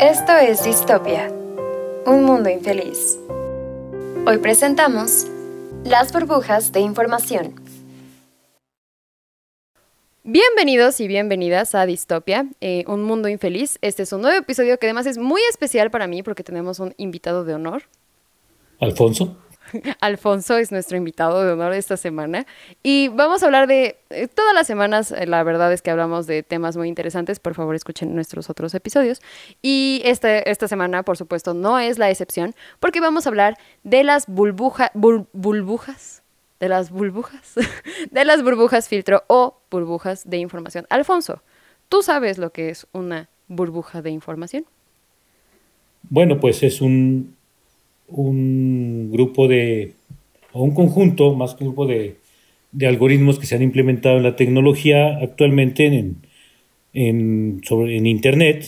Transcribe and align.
Esto 0.00 0.36
es 0.36 0.62
Distopia, 0.62 1.32
un 2.04 2.24
mundo 2.24 2.50
infeliz. 2.50 3.18
Hoy 4.26 4.36
presentamos 4.36 5.26
las 5.84 6.12
burbujas 6.12 6.70
de 6.72 6.80
información. 6.80 7.54
Bienvenidos 10.22 11.00
y 11.00 11.08
bienvenidas 11.08 11.74
a 11.74 11.86
Distopia, 11.86 12.46
eh, 12.60 12.84
un 12.88 13.04
mundo 13.04 13.30
infeliz. 13.30 13.78
Este 13.80 14.02
es 14.02 14.12
un 14.12 14.20
nuevo 14.20 14.36
episodio 14.36 14.78
que 14.78 14.84
además 14.84 15.06
es 15.06 15.16
muy 15.16 15.40
especial 15.48 15.90
para 15.90 16.06
mí 16.06 16.22
porque 16.22 16.44
tenemos 16.44 16.78
un 16.78 16.92
invitado 16.98 17.44
de 17.44 17.54
honor. 17.54 17.84
Alfonso. 18.80 19.38
Alfonso 20.00 20.56
es 20.56 20.72
nuestro 20.72 20.96
invitado 20.96 21.44
de 21.44 21.52
honor 21.52 21.72
esta 21.72 21.96
semana 21.96 22.46
y 22.82 23.08
vamos 23.08 23.42
a 23.42 23.46
hablar 23.46 23.66
de 23.66 23.98
eh, 24.10 24.28
todas 24.28 24.54
las 24.54 24.66
semanas, 24.66 25.12
eh, 25.12 25.26
la 25.26 25.42
verdad 25.42 25.72
es 25.72 25.82
que 25.82 25.90
hablamos 25.90 26.26
de 26.26 26.42
temas 26.42 26.76
muy 26.76 26.88
interesantes, 26.88 27.40
por 27.40 27.54
favor 27.54 27.74
escuchen 27.74 28.14
nuestros 28.14 28.50
otros 28.50 28.74
episodios 28.74 29.20
y 29.62 30.02
este, 30.04 30.50
esta 30.50 30.68
semana 30.68 31.02
por 31.02 31.16
supuesto 31.16 31.54
no 31.54 31.78
es 31.78 31.98
la 31.98 32.10
excepción 32.10 32.54
porque 32.80 33.00
vamos 33.00 33.26
a 33.26 33.30
hablar 33.30 33.58
de 33.82 34.04
las 34.04 34.26
burbujas, 34.26 34.90
burbujas, 34.94 36.22
de 36.60 36.68
las 36.68 36.90
burbujas, 36.90 37.54
de 38.10 38.24
las 38.24 38.42
burbujas 38.42 38.88
filtro 38.88 39.24
o 39.28 39.58
burbujas 39.70 40.28
de 40.28 40.38
información. 40.38 40.86
Alfonso, 40.90 41.42
¿tú 41.88 42.02
sabes 42.02 42.38
lo 42.38 42.50
que 42.50 42.70
es 42.70 42.86
una 42.92 43.28
burbuja 43.48 44.02
de 44.02 44.10
información? 44.10 44.64
Bueno, 46.08 46.38
pues 46.38 46.62
es 46.62 46.80
un, 46.80 47.36
un 48.08 49.10
grupo 49.10 49.48
de, 49.48 49.92
o 50.52 50.62
un 50.62 50.74
conjunto, 50.74 51.34
más 51.34 51.54
que 51.54 51.64
un 51.64 51.70
grupo 51.70 51.86
de, 51.86 52.16
de 52.72 52.86
algoritmos 52.86 53.38
que 53.38 53.46
se 53.46 53.54
han 53.54 53.62
implementado 53.62 54.16
en 54.16 54.22
la 54.22 54.36
tecnología 54.36 55.18
actualmente 55.18 55.86
en, 55.86 56.16
en, 56.92 57.60
sobre, 57.64 57.96
en 57.96 58.06
Internet 58.06 58.66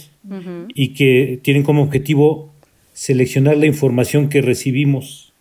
y 0.75 0.95
que 0.95 1.41
tienen 1.43 1.63
como 1.63 1.83
objetivo 1.83 2.53
seleccionar 2.93 3.57
la 3.57 3.67
información 3.67 4.29
que 4.29 4.43
recibimos. 4.43 5.33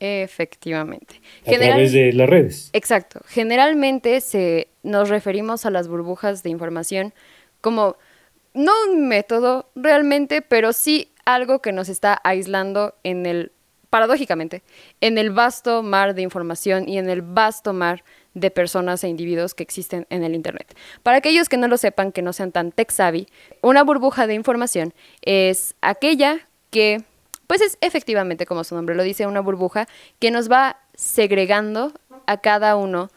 Efectivamente. 0.00 1.20
A 1.46 1.52
través 1.52 1.92
de 1.92 2.12
las 2.12 2.28
redes. 2.28 2.70
Exacto. 2.72 3.20
Generalmente 3.26 4.20
se, 4.20 4.68
nos 4.82 5.08
referimos 5.08 5.66
a 5.66 5.70
las 5.70 5.88
burbujas 5.88 6.42
de 6.42 6.50
información 6.50 7.12
como 7.60 7.96
no 8.54 8.72
un 8.90 9.08
método 9.08 9.68
realmente, 9.74 10.40
pero 10.40 10.72
sí 10.72 11.08
algo 11.24 11.60
que 11.60 11.72
nos 11.72 11.88
está 11.88 12.20
aislando 12.24 12.94
en 13.02 13.26
el, 13.26 13.52
paradójicamente, 13.90 14.62
en 15.00 15.18
el 15.18 15.30
vasto 15.30 15.82
mar 15.82 16.14
de 16.14 16.22
información 16.22 16.88
y 16.88 16.98
en 16.98 17.08
el 17.08 17.22
vasto 17.22 17.72
mar 17.72 18.02
de 18.34 18.50
personas 18.50 19.04
e 19.04 19.08
individuos 19.08 19.54
que 19.54 19.62
existen 19.62 20.06
en 20.10 20.24
el 20.24 20.34
Internet. 20.34 20.76
Para 21.02 21.18
aquellos 21.18 21.48
que 21.48 21.56
no 21.56 21.68
lo 21.68 21.76
sepan, 21.76 22.10
que 22.10 22.20
no 22.20 22.32
sean 22.32 22.50
tan 22.50 22.72
tech 22.72 22.90
savvy, 22.90 23.28
una 23.62 23.84
burbuja 23.84 24.26
de 24.26 24.34
información 24.34 24.92
es 25.22 25.76
aquella 25.80 26.48
que, 26.70 27.04
pues 27.46 27.60
es 27.60 27.78
efectivamente, 27.80 28.46
como 28.46 28.64
su 28.64 28.74
nombre 28.74 28.96
lo 28.96 29.04
dice, 29.04 29.28
una 29.28 29.40
burbuja 29.40 29.86
que 30.18 30.32
nos 30.32 30.50
va 30.50 30.78
segregando 30.94 31.92
a 32.26 32.38
cada 32.38 32.74
uno 32.74 33.10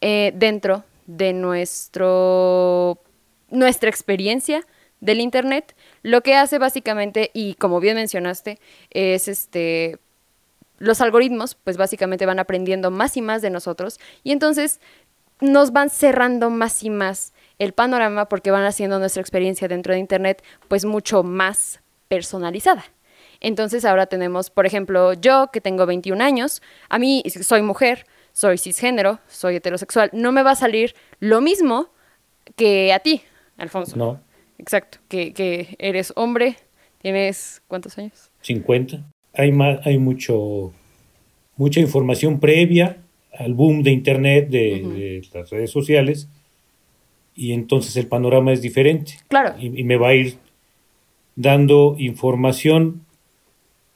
eh, 0.00 0.32
dentro 0.34 0.84
de 1.06 1.32
nuestro, 1.32 3.00
nuestra 3.48 3.88
experiencia 3.88 4.66
del 5.06 5.20
Internet, 5.20 5.74
lo 6.02 6.20
que 6.20 6.34
hace 6.34 6.58
básicamente, 6.58 7.30
y 7.32 7.54
como 7.54 7.80
bien 7.80 7.94
mencionaste, 7.96 8.58
es 8.90 9.28
este 9.28 9.98
los 10.78 11.00
algoritmos, 11.00 11.54
pues 11.54 11.78
básicamente 11.78 12.26
van 12.26 12.38
aprendiendo 12.38 12.90
más 12.90 13.16
y 13.16 13.22
más 13.22 13.40
de 13.40 13.48
nosotros 13.48 13.98
y 14.22 14.32
entonces 14.32 14.78
nos 15.40 15.72
van 15.72 15.88
cerrando 15.88 16.50
más 16.50 16.82
y 16.82 16.90
más 16.90 17.32
el 17.58 17.72
panorama 17.72 18.28
porque 18.28 18.50
van 18.50 18.64
haciendo 18.64 18.98
nuestra 18.98 19.22
experiencia 19.22 19.68
dentro 19.68 19.94
de 19.94 20.00
Internet 20.00 20.42
pues 20.68 20.84
mucho 20.84 21.22
más 21.22 21.80
personalizada. 22.08 22.84
Entonces 23.40 23.86
ahora 23.86 24.06
tenemos, 24.06 24.50
por 24.50 24.66
ejemplo, 24.66 25.14
yo 25.14 25.50
que 25.50 25.62
tengo 25.62 25.86
21 25.86 26.22
años, 26.22 26.60
a 26.90 26.98
mí 26.98 27.22
soy 27.42 27.62
mujer, 27.62 28.04
soy 28.32 28.58
cisgénero, 28.58 29.18
soy 29.28 29.56
heterosexual, 29.56 30.10
no 30.12 30.32
me 30.32 30.42
va 30.42 30.50
a 30.50 30.56
salir 30.56 30.94
lo 31.20 31.40
mismo 31.40 31.88
que 32.56 32.92
a 32.92 32.98
ti, 32.98 33.22
Alfonso. 33.56 33.96
No. 33.96 34.25
Exacto, 34.58 34.98
que, 35.08 35.32
que 35.32 35.76
eres 35.78 36.12
hombre, 36.16 36.56
tienes 37.00 37.62
cuántos 37.68 37.98
años? 37.98 38.30
50. 38.42 39.04
Hay, 39.34 39.52
más, 39.52 39.86
hay 39.86 39.98
mucho, 39.98 40.72
mucha 41.56 41.80
información 41.80 42.40
previa 42.40 42.98
al 43.32 43.54
boom 43.54 43.82
de 43.82 43.90
Internet, 43.90 44.48
de, 44.48 45.22
las 45.32 45.50
redes 45.50 45.70
sociales, 45.70 46.28
y 47.34 47.52
entonces 47.52 47.96
el 47.96 48.06
panorama 48.06 48.52
es 48.52 48.62
diferente. 48.62 49.18
Claro. 49.28 49.54
Y, 49.58 49.80
y 49.80 49.84
me 49.84 49.96
va 49.96 50.08
a 50.08 50.14
ir 50.14 50.38
dando 51.34 51.96
información 51.98 53.02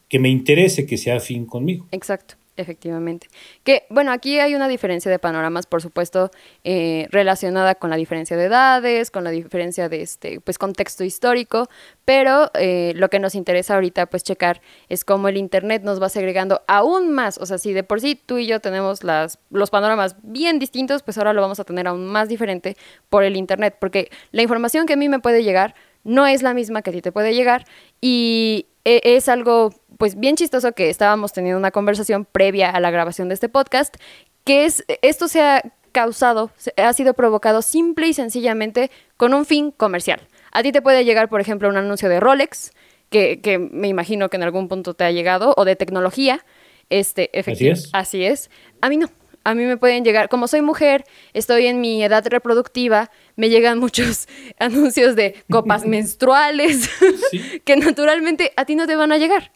que 0.09 0.19
me 0.19 0.29
interese, 0.29 0.87
que 0.87 0.99
sea 0.99 1.17
afín 1.17 1.47
conmigo. 1.47 1.87
Exacto, 1.93 2.35
efectivamente. 2.57 3.29
Que, 3.65 3.87
bueno, 3.91 4.13
aquí 4.13 4.39
hay 4.39 4.55
una 4.55 4.69
diferencia 4.69 5.11
de 5.11 5.19
panoramas, 5.19 5.67
por 5.67 5.83
supuesto, 5.83 6.31
eh, 6.65 7.07
relacionada 7.11 7.75
con 7.75 7.91
la 7.91 7.97
diferencia 7.97 8.37
de 8.37 8.45
edades, 8.45 9.11
con 9.11 9.25
la 9.25 9.31
diferencia 9.31 9.89
de 9.89 10.03
este, 10.03 10.41
pues, 10.41 10.59
contexto 10.59 11.05
histórico, 11.05 11.69
pero 12.05 12.51
eh, 12.55 12.93
lo 12.97 13.09
que 13.11 13.19
nos 13.19 13.35
interesa 13.35 13.75
ahorita, 13.75 14.07
pues, 14.07 14.23
checar 14.25 14.61
es 14.89 15.05
cómo 15.05 15.29
el 15.29 15.37
Internet 15.37 15.83
nos 15.83 16.03
va 16.03 16.09
segregando 16.09 16.63
aún 16.67 17.13
más. 17.13 17.39
O 17.39 17.47
sea, 17.47 17.59
si 17.59 17.73
de 17.73 17.83
por 17.83 18.01
sí 18.01 18.15
tú 18.15 18.39
y 18.39 18.47
yo 18.47 18.61
tenemos 18.61 19.05
las, 19.05 19.39
los 19.51 19.71
panoramas 19.71 20.17
bien 20.23 20.59
distintos, 20.59 21.03
pues 21.03 21.19
ahora 21.19 21.33
lo 21.33 21.41
vamos 21.41 21.61
a 21.61 21.65
tener 21.65 21.87
aún 21.87 22.07
más 22.07 22.29
diferente 22.29 22.77
por 23.09 23.25
el 23.25 23.37
Internet, 23.37 23.77
porque 23.81 24.11
la 24.33 24.43
información 24.43 24.87
que 24.87 24.95
a 24.95 24.97
mí 24.97 25.09
me 25.09 25.21
puede 25.21 25.43
llegar 25.43 25.75
no 26.05 26.27
es 26.27 26.43
la 26.43 26.55
misma 26.55 26.83
que 26.83 26.91
a 26.91 26.93
ti 26.93 27.03
te 27.03 27.13
puede 27.13 27.35
llegar 27.35 27.67
y 28.01 28.67
es 28.85 29.29
algo 29.29 29.73
pues 29.99 30.19
bien 30.19 30.37
chistoso 30.37 30.73
que 30.73 30.89
estábamos 30.89 31.33
teniendo 31.33 31.59
una 31.59 31.71
conversación 31.71 32.25
previa 32.25 32.71
a 32.71 32.81
la 32.81 32.91
grabación 32.91 33.29
de 33.29 33.35
este 33.35 33.49
podcast, 33.49 33.97
que 34.45 34.65
es 34.65 34.85
esto 35.03 35.29
se 35.29 35.43
ha 35.43 35.63
causado, 35.93 36.51
ha 36.77 36.93
sido 36.93 37.15
provocado 37.15 37.63
simple 37.63 38.09
y 38.09 38.15
sencillamente 38.15 38.91
con 39.17 39.35
un 39.35 39.45
fin 39.45 39.71
comercial. 39.73 40.21
A 40.53 40.63
ti 40.63 40.73
te 40.73 40.81
puede 40.83 41.05
llegar, 41.05 41.29
por 41.29 41.41
ejemplo, 41.41 41.69
un 41.69 41.77
anuncio 41.77 42.09
de 42.09 42.21
Rolex, 42.21 42.73
que, 43.11 43.41
que 43.41 43.59
me 43.59 43.89
imagino 43.89 44.29
que 44.31 44.37
en 44.37 44.45
algún 44.45 44.69
punto 44.69 44.95
te 44.95 45.05
ha 45.05 45.11
llegado, 45.11 45.53
o 45.57 45.65
de 45.65 45.77
tecnología. 45.77 46.45
Este, 46.91 47.31
efectivo- 47.39 47.73
es. 47.73 47.91
Así 47.93 48.25
es. 48.25 48.51
A 48.81 48.89
mí 48.89 48.97
no. 48.97 49.09
A 49.43 49.55
mí 49.55 49.65
me 49.65 49.77
pueden 49.79 50.05
llegar, 50.05 50.29
como 50.29 50.49
soy 50.49 50.61
mujer, 50.61 51.05
estoy 51.33 51.67
en 51.67 51.81
mi 51.81 52.03
edad 52.03 52.27
reproductiva, 52.29 53.11
me 53.37 53.49
llegan 53.49 53.79
muchos 53.87 54.29
anuncios 54.59 55.17
de 55.17 55.35
copas 55.51 55.87
menstruales 55.87 56.91
Sí. 57.31 57.41
que 57.65 57.77
naturalmente 57.77 58.53
a 58.57 58.65
ti 58.65 58.75
no 58.75 58.87
te 58.87 58.97
van 58.97 59.13
a 59.13 59.19
llegar. 59.19 59.53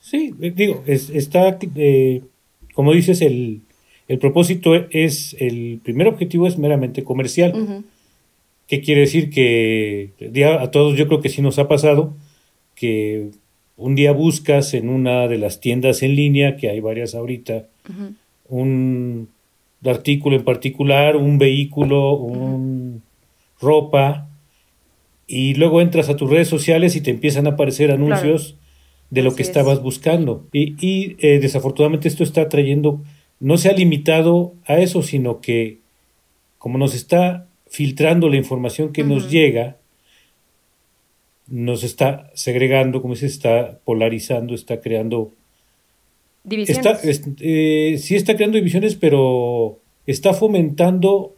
Sí, 0.00 0.34
eh, 0.40 0.52
digo, 0.54 0.82
es- 0.86 1.10
está, 1.10 1.58
eh, 1.76 2.22
como 2.74 2.92
dices, 2.92 3.20
el, 3.20 3.60
el 4.08 4.18
propósito 4.18 4.74
es, 4.90 5.34
el 5.38 5.80
primer 5.82 6.06
objetivo 6.08 6.46
es 6.46 6.56
meramente 6.58 7.04
comercial. 7.04 7.84
¿Qué 8.66 8.80
quiere 8.82 9.02
decir? 9.02 9.30
Que 9.30 10.12
a 10.60 10.70
todos 10.70 10.96
yo 10.98 11.06
creo 11.08 11.20
que 11.20 11.28
sí 11.30 11.40
nos 11.42 11.58
ha 11.58 11.68
pasado 11.68 12.14
que 12.74 13.30
un 13.76 13.94
día 13.94 14.12
buscas 14.12 14.74
en 14.74 14.88
una 14.88 15.26
de 15.26 15.38
las 15.38 15.60
tiendas 15.60 16.02
en 16.02 16.14
línea, 16.16 16.56
que 16.56 16.68
hay 16.68 16.80
varias 16.80 17.14
ahorita. 17.14 17.66
Un 18.48 19.28
artículo 19.84 20.36
en 20.36 20.44
particular, 20.44 21.16
un 21.16 21.38
vehículo, 21.38 22.14
un 22.14 23.02
ropa, 23.60 24.28
y 25.26 25.54
luego 25.54 25.80
entras 25.80 26.08
a 26.08 26.16
tus 26.16 26.30
redes 26.30 26.48
sociales 26.48 26.96
y 26.96 27.00
te 27.00 27.10
empiezan 27.10 27.46
a 27.46 27.50
aparecer 27.50 27.90
anuncios 27.90 28.56
de 29.10 29.22
lo 29.22 29.28
Así 29.28 29.36
que 29.36 29.42
es. 29.42 29.48
estabas 29.48 29.82
buscando. 29.82 30.46
Y, 30.52 30.74
y, 30.84 31.16
eh, 31.20 31.38
desafortunadamente 31.38 32.08
esto 32.08 32.24
está 32.24 32.48
trayendo, 32.48 33.02
no 33.40 33.58
se 33.58 33.68
ha 33.68 33.72
limitado 33.72 34.54
a 34.66 34.78
eso, 34.78 35.02
sino 35.02 35.40
que 35.40 35.78
como 36.58 36.78
nos 36.78 36.94
está 36.94 37.46
filtrando 37.68 38.28
la 38.28 38.36
información 38.36 38.92
que 38.92 39.04
nos 39.04 39.30
llega, 39.30 39.76
nos 41.46 41.84
está 41.84 42.30
segregando, 42.34 43.00
como 43.00 43.14
se 43.14 43.26
está 43.26 43.78
polarizando, 43.84 44.54
está 44.54 44.80
creando 44.80 45.32
Divisiones. 46.44 46.86
Está, 46.86 47.08
es- 47.08 47.22
eh, 47.40 47.98
sí 47.98 48.16
está 48.16 48.34
creando 48.36 48.56
divisiones, 48.56 48.94
pero 48.94 49.78
está 50.06 50.32
fomentando, 50.34 51.34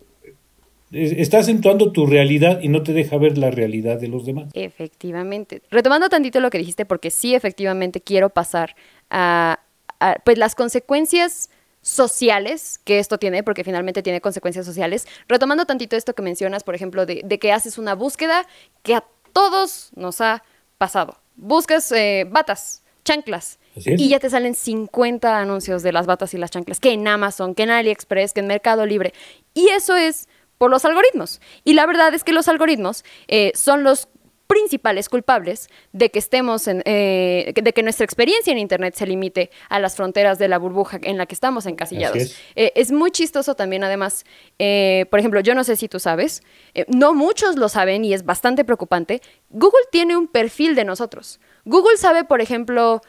es- 0.93 1.13
está 1.13 1.39
acentuando 1.39 1.93
tu 1.93 2.07
realidad 2.07 2.61
y 2.63 2.69
no 2.69 2.83
te 2.83 2.93
deja 2.93 3.17
ver 3.19 3.39
la 3.39 3.51
realidad 3.51 3.99
de 3.99 4.09
los 4.09 4.25
demás. 4.27 4.51
Efectivamente. 4.55 5.63
Retomando 5.71 6.09
tantito 6.09 6.41
lo 6.41 6.51
que 6.51 6.59
dijiste, 6.59 6.85
porque 6.85 7.11
sí, 7.11 7.35
efectivamente, 7.35 8.01
quiero 8.01 8.31
pasar 8.31 8.77
a, 9.11 9.61
a, 9.99 10.17
pues 10.25 10.39
las 10.39 10.55
consecuencias 10.55 11.51
sociales 11.83 12.79
que 12.85 12.99
esto 12.99 13.19
tiene, 13.19 13.43
porque 13.43 13.65
finalmente 13.65 14.03
tiene 14.03 14.21
consecuencias 14.21 14.67
sociales. 14.67 15.07
Retomando 15.29 15.65
tantito 15.67 15.97
esto 15.97 16.15
que 16.15 16.23
mencionas, 16.23 16.63
por 16.63 16.75
ejemplo, 16.75 17.07
de, 17.07 17.23
de 17.25 17.39
que 17.39 17.53
haces 17.53 17.79
una 17.79 17.95
búsqueda 17.95 18.47
que 18.83 18.95
a 18.95 19.05
todos 19.33 19.91
nos 19.97 20.21
ha 20.21 20.43
pasado. 20.79 21.17
Buscas 21.37 21.91
eh, 21.93 22.27
batas, 22.31 22.83
chanclas. 23.05 23.59
Y 23.75 24.09
ya 24.09 24.19
te 24.19 24.31
salen 24.31 24.55
50 24.55 25.39
anuncios 25.39 25.83
de 25.83 25.93
las 25.93 26.07
batas 26.07 26.35
y 26.35 26.39
las 26.39 26.51
chanclas, 26.51 26.81
que 26.81 26.93
en 26.93 27.07
Amazon, 27.07 27.55
que 27.55 27.63
en 27.63 27.71
AliExpress, 27.71 28.33
que 28.33 28.41
en 28.41 28.47
Mercado 28.47 28.87
Libre. 28.87 29.13
Y 29.55 29.69
eso 29.69 29.97
es 29.97 30.29
por 30.59 30.71
los 30.71 30.85
algoritmos. 30.85 31.41
Y 31.65 31.75
la 31.75 31.87
verdad 31.87 32.13
es 32.15 32.25
que 32.25 32.33
los 32.33 32.49
algoritmos 32.49 33.05
eh, 33.29 33.53
son 33.55 33.83
los 33.85 34.09
principales 34.51 35.09
culpables 35.09 35.69
de 35.93 36.11
que 36.11 36.19
estemos 36.19 36.67
en, 36.67 36.83
eh, 36.85 37.53
de 37.55 37.73
que 37.73 37.85
nuestra 37.85 38.05
experiencia 38.05 38.51
en 38.51 38.59
Internet 38.59 38.97
se 38.97 39.07
limite 39.07 39.49
a 39.69 39.79
las 39.79 39.95
fronteras 39.95 40.41
de 40.41 40.49
la 40.49 40.59
burbuja 40.59 40.99
en 41.05 41.19
la 41.19 41.27
que 41.27 41.37
estamos 41.37 41.67
encasillados. 41.67 42.17
Es. 42.17 42.37
Eh, 42.57 42.73
es. 42.75 42.91
muy 42.91 43.13
chistoso 43.13 43.55
también, 43.55 43.85
además, 43.85 44.25
eh, 44.59 45.07
por 45.09 45.21
ejemplo, 45.21 45.39
yo 45.39 45.55
no 45.55 45.63
sé 45.63 45.77
si 45.77 45.87
tú 45.87 46.01
sabes, 46.01 46.43
no 46.89 47.15
muchos 47.15 47.55
lo 47.55 47.69
saben 47.69 48.05
y 48.05 48.13
es 48.13 48.25
bastante 48.25 48.65
preocupante, 48.65 49.23
Google 49.51 49.87
tiene 49.93 50.17
un 50.17 50.27
perfil 50.27 50.75
de 50.75 50.85
nosotros. 50.85 51.39
Google 51.65 51.97
sabe, 51.97 52.25
por 52.25 52.41
ejemplo, 52.41 53.03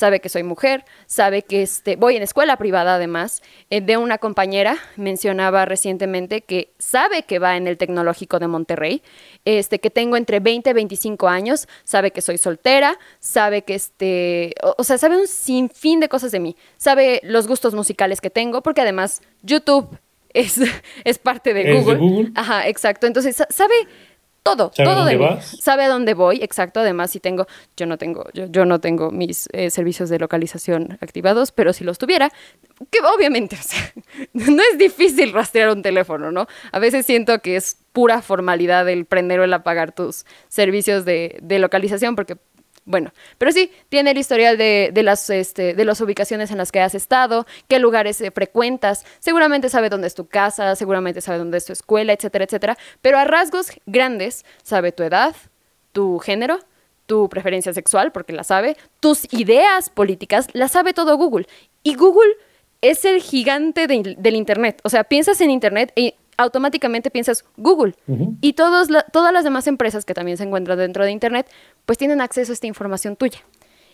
sabe 0.00 0.20
que 0.20 0.30
soy 0.30 0.42
mujer, 0.44 0.86
sabe 1.06 1.42
que 1.42 1.60
este, 1.60 1.96
voy 1.96 2.16
en 2.16 2.22
escuela 2.22 2.56
privada 2.56 2.94
además, 2.94 3.42
eh, 3.68 3.82
de 3.82 3.98
una 3.98 4.16
compañera, 4.16 4.78
mencionaba 4.96 5.66
recientemente 5.66 6.40
que 6.40 6.72
sabe 6.78 7.24
que 7.24 7.38
va 7.38 7.58
en 7.58 7.66
el 7.68 7.76
tecnológico 7.76 8.38
de 8.38 8.46
Monterrey, 8.48 9.02
este, 9.44 9.78
que 9.78 9.90
tengo 9.90 10.16
entre 10.16 10.40
20 10.40 10.70
y 10.70 10.72
25 10.72 11.28
años, 11.28 11.68
sabe 11.84 12.12
que 12.12 12.22
soy 12.22 12.38
soltera, 12.38 12.98
sabe 13.18 13.60
que 13.60 13.74
este, 13.74 14.54
o, 14.78 14.82
sea, 14.84 14.96
sabe 14.96 15.18
un 15.18 15.28
sinfín 15.28 16.00
de 16.00 16.08
cosas 16.08 16.32
de 16.32 16.40
mí, 16.40 16.56
sabe 16.78 17.20
los 17.22 17.46
gustos 17.46 17.74
musicales 17.74 18.22
que 18.22 18.30
tengo, 18.30 18.62
porque 18.62 18.80
además 18.80 19.20
YouTube 19.42 19.98
es, 20.32 20.58
es 21.04 21.18
parte 21.18 21.52
de 21.52 21.60
¿Es 21.76 21.84
Google. 21.84 21.98
de 21.98 22.00
Google? 22.00 22.30
Ajá, 22.36 22.66
exacto. 22.68 23.06
Entonces, 23.06 23.36
sa- 23.36 23.48
sabe 23.50 23.74
todo, 24.42 24.72
¿Sabe 24.74 24.94
todo 24.94 25.04
de 25.04 25.16
dónde 25.16 25.18
mí. 25.18 25.24
vas? 25.24 25.56
Sabe 25.60 25.84
a 25.84 25.88
dónde 25.88 26.14
voy, 26.14 26.38
exacto. 26.42 26.80
Además, 26.80 27.10
si 27.10 27.20
tengo, 27.20 27.46
yo 27.76 27.86
no 27.86 27.98
tengo, 27.98 28.24
yo, 28.32 28.46
yo 28.46 28.64
no 28.64 28.80
tengo 28.80 29.10
mis 29.10 29.48
eh, 29.52 29.70
servicios 29.70 30.08
de 30.08 30.18
localización 30.18 30.98
activados, 31.00 31.52
pero 31.52 31.72
si 31.72 31.84
los 31.84 31.98
tuviera, 31.98 32.30
que 32.90 32.98
obviamente, 33.14 33.56
o 33.60 33.62
sea, 33.62 33.92
no 34.32 34.62
es 34.72 34.78
difícil 34.78 35.32
rastrear 35.32 35.70
un 35.70 35.82
teléfono, 35.82 36.32
¿no? 36.32 36.46
A 36.72 36.78
veces 36.78 37.06
siento 37.06 37.40
que 37.40 37.56
es 37.56 37.76
pura 37.92 38.22
formalidad 38.22 38.88
el 38.88 39.04
prender 39.04 39.40
o 39.40 39.44
el 39.44 39.52
apagar 39.52 39.92
tus 39.92 40.24
servicios 40.48 41.04
de, 41.04 41.38
de 41.42 41.58
localización, 41.58 42.14
porque 42.16 42.36
bueno, 42.90 43.12
pero 43.38 43.52
sí, 43.52 43.70
tiene 43.88 44.10
el 44.10 44.18
historial 44.18 44.58
de, 44.58 44.90
de 44.92 45.02
las, 45.02 45.30
este, 45.30 45.74
de 45.74 45.84
las 45.84 46.00
ubicaciones 46.00 46.50
en 46.50 46.58
las 46.58 46.72
que 46.72 46.80
has 46.80 46.94
estado, 46.94 47.46
qué 47.68 47.78
lugares 47.78 48.20
eh, 48.20 48.30
frecuentas, 48.30 49.04
seguramente 49.20 49.68
sabe 49.68 49.88
dónde 49.88 50.08
es 50.08 50.14
tu 50.14 50.26
casa, 50.26 50.74
seguramente 50.76 51.20
sabe 51.20 51.38
dónde 51.38 51.58
es 51.58 51.64
tu 51.64 51.72
escuela, 51.72 52.12
etcétera, 52.12 52.44
etcétera, 52.44 52.76
pero 53.00 53.18
a 53.18 53.24
rasgos 53.24 53.70
grandes 53.86 54.44
sabe 54.62 54.92
tu 54.92 55.02
edad, 55.02 55.34
tu 55.92 56.18
género, 56.18 56.58
tu 57.06 57.28
preferencia 57.28 57.72
sexual, 57.72 58.12
porque 58.12 58.32
la 58.32 58.44
sabe, 58.44 58.76
tus 59.00 59.32
ideas 59.32 59.90
políticas, 59.90 60.48
la 60.52 60.68
sabe 60.68 60.92
todo 60.92 61.16
Google. 61.16 61.46
Y 61.82 61.94
Google 61.96 62.30
es 62.82 63.04
el 63.04 63.20
gigante 63.20 63.86
de- 63.86 64.14
del 64.16 64.36
Internet. 64.36 64.80
O 64.84 64.88
sea, 64.88 65.04
piensas 65.04 65.40
en 65.40 65.50
Internet 65.50 65.92
y 65.96 66.14
automáticamente 66.36 67.10
piensas 67.10 67.44
Google. 67.56 67.94
Y 68.40 68.54
todos 68.54 68.88
la- 68.90 69.02
todas 69.02 69.32
las 69.32 69.44
demás 69.44 69.66
empresas 69.66 70.04
que 70.06 70.14
también 70.14 70.38
se 70.38 70.44
encuentran 70.44 70.78
dentro 70.78 71.04
de 71.04 71.10
Internet, 71.10 71.46
pues 71.86 71.98
tienen 71.98 72.20
acceso 72.20 72.52
a 72.52 72.54
esta 72.54 72.66
información 72.66 73.16
tuya. 73.16 73.40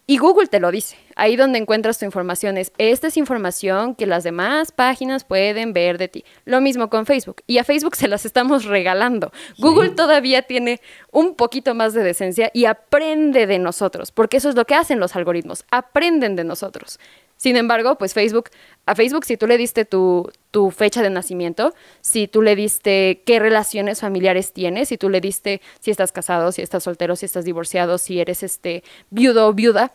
Y 0.09 0.19
Google 0.19 0.47
te 0.47 0.61
lo 0.61 0.71
dice. 0.71 0.97
Ahí 1.17 1.35
donde 1.35 1.59
encuentras 1.59 1.99
tu 1.99 2.05
información 2.05 2.56
es, 2.59 2.73
esta 2.79 3.09
es 3.09 3.17
información 3.17 3.97
que 3.97 4.06
las 4.06 4.23
demás 4.23 4.71
páginas 4.71 5.25
pueden 5.25 5.73
ver 5.73 5.99
de 5.99 6.06
ti. 6.06 6.25
Lo 6.44 6.61
mismo 6.61 6.88
con 6.91 7.06
Facebook. 7.06 7.43
Y 7.49 7.59
a 7.59 7.65
Facebook 7.65 7.97
se 7.97 8.06
las 8.06 8.25
estamos 8.25 8.67
regalando. 8.67 9.33
Google 9.59 9.91
todavía 9.91 10.43
tiene 10.43 10.81
un 11.11 11.35
poquito 11.35 11.75
más 11.75 11.93
de 11.93 12.05
decencia 12.05 12.53
y 12.55 12.67
aprende 12.67 13.49
de 13.49 13.59
nosotros, 13.59 14.12
porque 14.12 14.37
eso 14.37 14.49
es 14.49 14.55
lo 14.55 14.65
que 14.65 14.77
hacen 14.77 15.00
los 15.00 15.17
algoritmos, 15.17 15.65
aprenden 15.73 16.37
de 16.37 16.44
nosotros. 16.44 17.00
Sin 17.37 17.56
embargo, 17.56 17.97
pues 17.97 18.15
Facebook, 18.15 18.50
a 18.87 18.94
Facebook 18.94 19.25
si 19.25 19.37
tú 19.37 19.47
le 19.47 19.59
diste 19.59 19.85
tu, 19.85 20.31
tu 20.50 20.71
fecha 20.71 21.03
de 21.03 21.11
nacimiento, 21.11 21.75
si 22.00 22.29
tú 22.29 22.43
le 22.43 22.56
diste 22.56 23.23
qué 23.27 23.38
relaciones 23.38 24.00
familiares 24.00 24.53
tienes, 24.53 24.88
si 24.88 24.97
tú 24.97 25.11
le 25.11 25.21
diste 25.21 25.61
si 25.81 25.91
estás 25.91 26.12
casado, 26.12 26.50
si 26.53 26.62
estás 26.62 26.85
soltero, 26.85 27.15
si 27.15 27.27
estás 27.27 27.44
divorciado, 27.44 27.99
si 27.99 28.21
eres 28.21 28.43
este 28.43 28.83
viudo 29.11 29.49
o 29.49 29.53
viuda, 29.53 29.93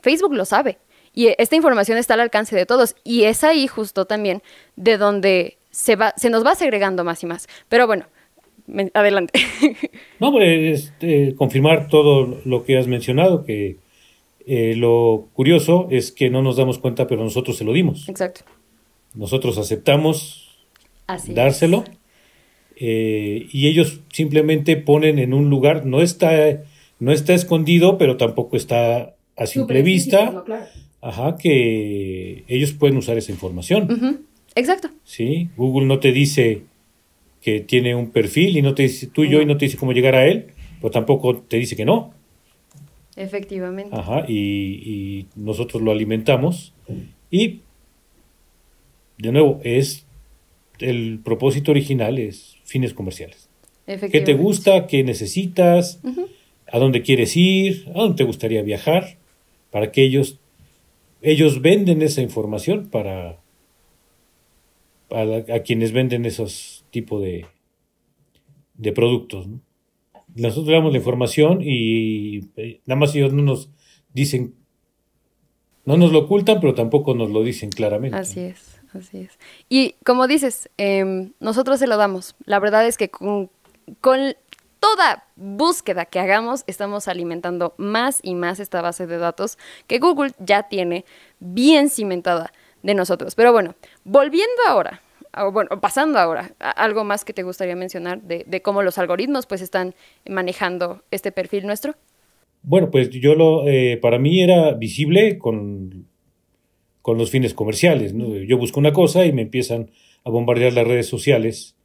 Facebook 0.00 0.34
lo 0.34 0.44
sabe. 0.44 0.78
Y 1.14 1.34
esta 1.38 1.56
información 1.56 1.98
está 1.98 2.14
al 2.14 2.20
alcance 2.20 2.54
de 2.54 2.64
todos. 2.64 2.94
Y 3.02 3.24
es 3.24 3.42
ahí 3.42 3.66
justo 3.66 4.04
también 4.04 4.42
de 4.76 4.98
donde 4.98 5.56
se, 5.70 5.96
va, 5.96 6.14
se 6.16 6.30
nos 6.30 6.46
va 6.46 6.54
segregando 6.54 7.02
más 7.02 7.22
y 7.24 7.26
más. 7.26 7.48
Pero 7.68 7.88
bueno, 7.88 8.06
adelante. 8.94 9.40
No, 10.20 10.32
pues 10.32 10.84
este, 10.84 11.34
confirmar 11.36 11.88
todo 11.88 12.40
lo 12.44 12.64
que 12.64 12.76
has 12.76 12.86
mencionado, 12.86 13.44
que 13.44 13.76
eh, 14.46 14.74
lo 14.76 15.28
curioso 15.34 15.88
es 15.90 16.12
que 16.12 16.30
no 16.30 16.42
nos 16.42 16.56
damos 16.56 16.78
cuenta, 16.78 17.06
pero 17.06 17.22
nosotros 17.22 17.56
se 17.56 17.64
lo 17.64 17.72
dimos. 17.72 18.08
Exacto. 18.08 18.42
Nosotros 19.14 19.58
aceptamos 19.58 20.58
Así 21.06 21.32
dárselo 21.32 21.84
eh, 22.80 23.48
y 23.50 23.66
ellos 23.66 24.00
simplemente 24.12 24.76
ponen 24.76 25.18
en 25.18 25.34
un 25.34 25.50
lugar, 25.50 25.84
no 25.84 26.00
está, 26.00 26.62
no 27.00 27.12
está 27.12 27.34
escondido, 27.34 27.98
pero 27.98 28.16
tampoco 28.16 28.56
está 28.56 29.14
a 29.36 29.46
simple 29.46 29.82
vista, 29.82 30.44
ajá, 31.00 31.36
que 31.36 32.44
ellos 32.46 32.72
pueden 32.72 32.96
usar 32.96 33.18
esa 33.18 33.32
información. 33.32 34.26
Exacto. 34.54 34.90
¿sí? 35.04 35.48
Google 35.56 35.86
no 35.86 35.98
te 35.98 36.12
dice 36.12 36.62
que 37.40 37.60
tiene 37.60 37.96
un 37.96 38.10
perfil 38.10 38.56
y 38.56 38.62
no 38.62 38.74
te 38.74 38.84
dice 38.84 39.08
tuyo 39.08 39.40
y 39.40 39.46
no 39.46 39.56
te 39.56 39.64
dice 39.64 39.76
cómo 39.76 39.92
llegar 39.92 40.14
a 40.14 40.26
él, 40.26 40.46
pero 40.80 40.92
tampoco 40.92 41.36
te 41.36 41.56
dice 41.56 41.74
que 41.74 41.84
no. 41.84 42.12
Efectivamente. 43.18 43.94
Ajá, 43.94 44.24
y, 44.28 44.36
y 44.36 45.26
nosotros 45.34 45.82
lo 45.82 45.90
alimentamos. 45.90 46.72
Y, 47.30 47.60
de 49.18 49.32
nuevo, 49.32 49.60
es 49.64 50.06
el 50.78 51.20
propósito 51.24 51.72
original 51.72 52.18
es 52.18 52.56
fines 52.64 52.94
comerciales. 52.94 53.48
¿Qué 53.86 54.20
te 54.20 54.34
gusta? 54.34 54.86
¿Qué 54.86 55.02
necesitas? 55.02 56.00
¿A 56.70 56.78
dónde 56.78 57.02
quieres 57.02 57.36
ir? 57.36 57.86
¿A 57.94 58.00
dónde 58.00 58.16
te 58.16 58.24
gustaría 58.24 58.62
viajar? 58.62 59.16
Para 59.70 59.92
que 59.92 60.02
ellos, 60.02 60.38
ellos 61.22 61.62
venden 61.62 62.02
esa 62.02 62.20
información 62.20 62.88
para, 62.90 63.40
para 65.08 65.38
a 65.54 65.60
quienes 65.60 65.92
venden 65.92 66.26
esos 66.26 66.84
tipos 66.90 67.22
de, 67.22 67.46
de 68.74 68.92
productos. 68.92 69.48
¿no? 69.48 69.60
Nosotros 70.38 70.72
damos 70.72 70.92
la 70.92 70.98
información 70.98 71.60
y 71.62 72.50
eh, 72.56 72.80
nada 72.86 72.98
más 72.98 73.14
ellos 73.14 73.32
no 73.32 73.42
nos 73.42 73.70
dicen, 74.12 74.54
no 75.84 75.96
nos 75.96 76.12
lo 76.12 76.20
ocultan, 76.20 76.60
pero 76.60 76.74
tampoco 76.74 77.14
nos 77.14 77.30
lo 77.30 77.42
dicen 77.42 77.70
claramente. 77.70 78.16
Así 78.16 78.40
es, 78.40 78.80
así 78.92 79.18
es. 79.18 79.38
Y 79.68 79.94
como 80.04 80.26
dices, 80.26 80.70
em, 80.76 81.32
nosotros 81.40 81.78
se 81.78 81.86
lo 81.86 81.96
damos. 81.96 82.36
La 82.44 82.58
verdad 82.60 82.86
es 82.86 82.96
que 82.96 83.08
con, 83.08 83.50
toda 84.80 85.24
búsqueda 85.34 86.04
que 86.04 86.20
hagamos, 86.20 86.62
estamos 86.66 87.08
alimentando 87.08 87.74
más 87.78 88.20
y 88.22 88.34
más 88.34 88.60
esta 88.60 88.80
base 88.80 89.06
de 89.06 89.18
datos 89.18 89.58
que 89.86 89.98
Google 89.98 90.32
ya 90.38 90.64
tiene 90.64 91.04
bien 91.40 91.90
cimentada 91.90 92.52
de 92.82 92.94
nosotros. 92.94 93.34
Pero 93.34 93.52
bueno, 93.52 93.74
volviendo 94.04 94.62
ahora, 94.68 95.02
bueno, 95.52 95.80
pasando 95.80 96.18
ahora, 96.18 96.54
algo 96.58 97.04
más 97.04 97.24
que 97.24 97.32
te 97.32 97.42
gustaría 97.42 97.76
mencionar 97.76 98.22
de, 98.22 98.44
de 98.46 98.62
cómo 98.62 98.82
los 98.82 98.98
algoritmos 98.98 99.46
pues 99.46 99.60
están 99.60 99.94
manejando 100.28 101.02
este 101.10 101.32
perfil 101.32 101.66
nuestro. 101.66 101.94
Bueno, 102.62 102.90
pues 102.90 103.10
yo 103.10 103.34
lo, 103.34 103.68
eh, 103.68 103.98
para 104.00 104.18
mí 104.18 104.42
era 104.42 104.72
visible 104.72 105.38
con, 105.38 106.06
con 107.02 107.18
los 107.18 107.30
fines 107.30 107.54
comerciales. 107.54 108.14
¿no? 108.14 108.36
Yo 108.36 108.58
busco 108.58 108.80
una 108.80 108.92
cosa 108.92 109.24
y 109.26 109.32
me 109.32 109.42
empiezan 109.42 109.90
a 110.24 110.30
bombardear 110.30 110.72
las 110.72 110.86
redes 110.86 111.06
sociales 111.06 111.76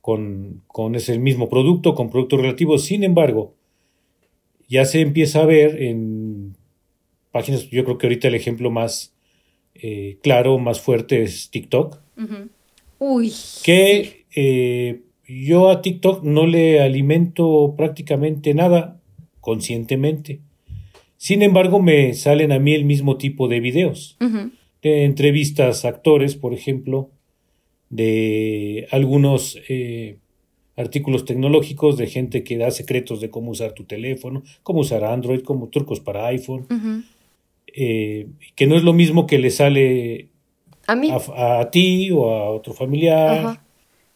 con, 0.00 0.62
con 0.66 0.94
ese 0.94 1.18
mismo 1.18 1.48
producto, 1.48 1.94
con 1.94 2.10
productos 2.10 2.40
relativos. 2.40 2.84
Sin 2.84 3.04
embargo, 3.04 3.54
ya 4.68 4.84
se 4.84 5.00
empieza 5.00 5.42
a 5.42 5.46
ver 5.46 5.82
en 5.82 6.56
páginas, 7.32 7.68
yo 7.70 7.84
creo 7.84 7.98
que 7.98 8.06
ahorita 8.06 8.28
el 8.28 8.34
ejemplo 8.34 8.70
más 8.70 9.14
eh, 9.74 10.18
claro, 10.22 10.58
más 10.58 10.80
fuerte 10.80 11.22
es 11.22 11.50
TikTok, 11.50 11.98
Uy. 13.06 13.32
que 13.62 14.24
eh, 14.34 15.02
yo 15.28 15.68
a 15.68 15.82
TikTok 15.82 16.24
no 16.24 16.46
le 16.46 16.80
alimento 16.80 17.74
prácticamente 17.76 18.54
nada 18.54 18.98
conscientemente. 19.40 20.40
Sin 21.18 21.42
embargo, 21.42 21.82
me 21.82 22.14
salen 22.14 22.50
a 22.50 22.58
mí 22.58 22.72
el 22.74 22.86
mismo 22.86 23.18
tipo 23.18 23.46
de 23.46 23.60
videos, 23.60 24.16
de 24.82 25.04
entrevistas 25.04 25.84
a 25.84 25.88
actores, 25.88 26.34
por 26.34 26.54
ejemplo, 26.54 27.10
de 27.90 28.86
algunos 28.90 29.58
eh, 29.68 30.16
artículos 30.76 31.24
tecnológicos 31.24 31.96
de 31.96 32.06
gente 32.06 32.42
que 32.42 32.56
da 32.56 32.70
secretos 32.70 33.20
de 33.20 33.30
cómo 33.30 33.50
usar 33.50 33.72
tu 33.72 33.84
teléfono, 33.84 34.42
cómo 34.62 34.80
usar 34.80 35.04
Android, 35.04 35.40
como 35.40 35.68
trucos 35.68 36.00
para 36.00 36.26
iPhone, 36.26 36.66
eh, 37.66 38.28
que 38.54 38.66
no 38.66 38.76
es 38.76 38.82
lo 38.82 38.92
mismo 38.92 39.26
que 39.26 39.38
le 39.38 39.50
sale 39.50 40.28
A 40.86 40.94
mí. 40.94 41.10
a, 41.10 41.60
a 41.60 41.70
ti 41.70 42.10
o 42.10 42.30
a 42.30 42.50
otro 42.50 42.72
familiar. 42.72 43.38
Ajá. 43.38 43.64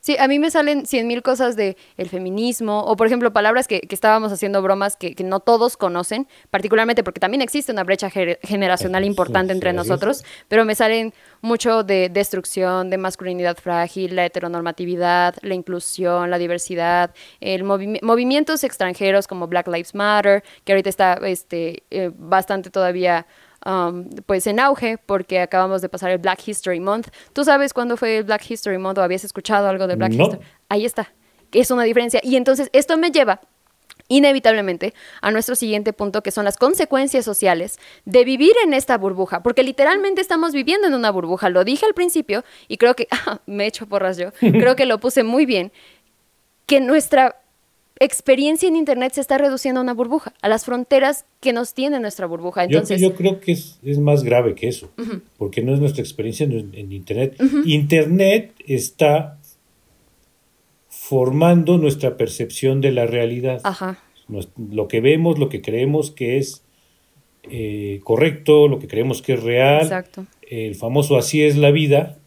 Sí, 0.01 0.17
a 0.19 0.29
mí 0.29 0.39
me 0.39 0.51
salen 0.51 0.87
cien 0.87 1.07
mil 1.09 1.23
cosas 1.23 1.57
de 1.57 1.77
el 1.97 2.09
feminismo, 2.09 2.81
o 2.85 2.97
por 2.97 3.09
ejemplo, 3.09 3.33
palabras 3.33 3.67
que, 3.67 3.81
que 3.81 3.95
estábamos 3.95 4.33
haciendo 4.33 4.63
bromas 4.63 4.97
que, 4.97 5.15
que, 5.15 5.25
no 5.25 5.41
todos 5.41 5.77
conocen, 5.77 6.29
particularmente 6.51 7.03
porque 7.03 7.19
también 7.19 7.43
existe 7.43 7.73
una 7.73 7.83
brecha 7.83 8.09
generacional 8.09 9.05
importante 9.05 9.53
entre 9.53 9.73
nosotros, 9.73 10.25
pero 10.47 10.65
me 10.65 10.77
salen 10.77 11.13
mucho 11.43 11.83
de 11.83 12.09
destrucción, 12.11 12.91
de 12.91 12.97
masculinidad 12.97 13.57
frágil, 13.57 14.15
la 14.15 14.25
heteronormatividad, 14.25 15.35
la 15.43 15.55
inclusión, 15.55 16.31
la 16.31 16.39
diversidad, 16.39 17.13
el 17.41 17.65
movimientos 17.65 18.63
extranjeros 18.63 19.27
como 19.27 19.49
Black 19.49 19.67
Lives 19.67 19.95
Matter, 19.95 20.45
que 20.65 20.73
ahorita 20.73 20.89
está 20.89 21.15
este, 21.25 21.83
eh, 21.91 22.13
bastante 22.17 22.71
todavía 22.71 23.27
Um, 23.67 24.09
pues 24.27 24.47
en 24.47 24.61
auge 24.61 24.99
porque 24.99 25.41
acabamos 25.41 25.83
de 25.83 25.89
pasar 25.89 26.11
el 26.11 26.19
Black 26.19 26.47
History 26.47 26.81
Month. 26.81 27.09
¿Tú 27.33 27.45
sabes 27.45 27.75
cuándo 27.75 27.97
fue 27.97 28.19
el 28.19 28.25
Black 28.25 28.49
History 28.49 28.79
Month 28.79 28.99
o 28.99 29.03
habías 29.03 29.25
escuchado 29.25 29.69
algo 29.69 29.87
de 29.87 29.97
Black 29.97 30.13
History? 30.13 30.39
Ahí 30.69 30.85
está, 30.85 31.13
es 31.53 31.71
una 31.71 31.83
diferencia. 31.83 32.21
Y 32.23 32.37
entonces 32.37 32.71
esto 32.73 32.97
me 32.97 33.11
lleva 33.11 33.41
inevitablemente 34.09 34.95
a 35.21 35.31
nuestro 35.31 35.55
siguiente 35.55 35.93
punto, 35.93 36.23
que 36.23 36.31
son 36.31 36.45
las 36.45 36.57
consecuencias 36.57 37.25
sociales 37.25 37.79
de 38.05 38.25
vivir 38.25 38.53
en 38.65 38.75
esta 38.75 38.97
burbuja, 38.97 39.43
porque 39.43 39.63
literalmente 39.63 40.21
estamos 40.21 40.53
viviendo 40.53 40.87
en 40.87 40.95
una 40.95 41.11
burbuja. 41.11 41.51
Lo 41.51 41.65
dije 41.65 41.87
al 41.87 41.95
principio 41.95 42.45
y 42.69 42.79
creo 42.79 42.95
que, 42.95 43.07
ah, 43.11 43.41
me 43.47 43.67
echo 43.67 43.87
porras 43.87 44.17
yo, 44.17 44.33
creo 44.41 44.77
que 44.77 44.87
lo 44.87 44.99
puse 44.99 45.23
muy 45.23 45.47
bien, 45.47 45.73
que 46.67 46.81
nuestra 46.81 47.41
experiencia 48.01 48.69
en 48.69 48.77
Internet 48.77 49.13
se 49.15 49.21
está 49.21 49.39
reduciendo 49.39 49.81
a 49.81 49.83
una 49.83 49.95
burbuja, 49.95 50.33
a 50.41 50.49
las 50.49 50.65
fronteras 50.65 51.25
que 51.41 51.53
nos 51.53 51.75
tiene 51.75 52.01
nuestra 52.01 52.27
burbuja. 52.27 52.65
Entonces, 52.65 53.01
yo, 53.01 53.15
creo 53.15 53.41
que 53.41 53.53
es, 53.53 53.79
más 53.99 54.23
grave 54.23 54.55
que 54.55 54.69
eso, 54.69 54.91
porque 55.37 55.63
no 55.63 55.75
es 55.75 55.81
nuestra 55.81 56.03
experiencia 56.03 56.45
en, 56.45 56.93
Internet. 56.93 57.37
Internet 57.65 58.55
está 58.67 59.39
formando 60.89 61.79
nuestra 61.79 62.17
percepción 62.17 62.81
de 62.81 62.93
la 62.93 63.07
realidad. 63.07 63.63
Lo 64.57 64.89
que 64.89 65.01
vemos, 65.01 65.39
lo 65.39 65.49
que 65.49 65.63
creemos 65.63 66.11
que 66.11 66.39
es 66.39 66.63
eh, 67.45 68.01
correcto, 68.05 68.69
lo 68.69 68.79
que 68.79 68.89
creemos 68.89 69.23
que 69.23 69.35
es 69.35 69.43
real. 69.43 70.05
El 70.43 70.75
famoso 70.75 71.17
así 71.17 71.43
es 71.43 71.57
la 71.57 71.71
vida. 71.71 72.19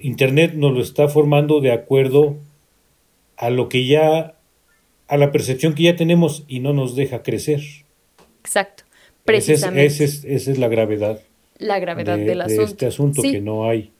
Internet 0.00 0.54
nos 0.54 0.72
lo 0.72 0.80
está 0.80 1.08
formando 1.08 1.60
de 1.60 1.72
acuerdo 1.72 2.36
a 3.36 3.50
lo 3.50 3.68
que 3.68 3.86
ya 3.86 4.34
a 5.12 5.18
la 5.18 5.30
percepción 5.30 5.74
que 5.74 5.82
ya 5.82 5.94
tenemos 5.94 6.42
y 6.48 6.60
no 6.60 6.72
nos 6.72 6.96
deja 6.96 7.22
crecer. 7.22 7.60
Exacto, 8.40 8.84
precisamente. 9.26 10.04
Esa 10.04 10.50
es, 10.50 10.56
la 10.56 10.68
gravedad. 10.68 11.20
La 11.58 11.78
gravedad 11.78 12.16
del 12.16 12.38
de 12.38 12.44
asunto. 12.44 12.62
este 12.62 12.86
asunto 12.86 13.20
que 13.20 13.42
no 13.42 13.68
hay. 13.68 13.92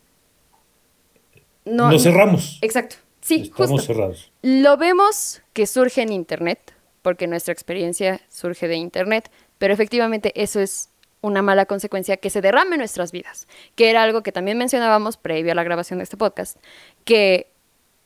No, 1.66 1.90
nos 1.90 2.02
cerramos. 2.02 2.58
Exacto. 2.62 2.96
Sí, 3.20 3.42
Estamos 3.42 3.84
cerrados. 3.84 4.32
Lo 4.40 4.78
vemos 4.78 5.42
que 5.52 5.66
surge 5.66 6.00
en 6.00 6.12
Internet, 6.12 6.72
porque 7.02 7.26
nuestra 7.26 7.52
experiencia 7.52 8.22
surge 8.30 8.66
de 8.66 8.76
Internet, 8.76 9.30
pero 9.58 9.74
efectivamente 9.74 10.32
eso 10.34 10.60
es 10.60 10.88
una 11.20 11.42
mala 11.42 11.66
consecuencia 11.66 12.16
que 12.16 12.30
se 12.30 12.40
derrame 12.40 12.76
en 12.76 12.78
nuestras 12.78 13.12
vidas, 13.12 13.48
que 13.74 13.90
era 13.90 14.02
algo 14.02 14.22
que 14.22 14.32
también 14.32 14.56
mencionábamos 14.56 15.18
previo 15.18 15.52
a 15.52 15.54
la 15.54 15.62
grabación 15.62 15.98
de 15.98 16.04
este 16.04 16.16
podcast, 16.16 16.56
que 17.04 17.48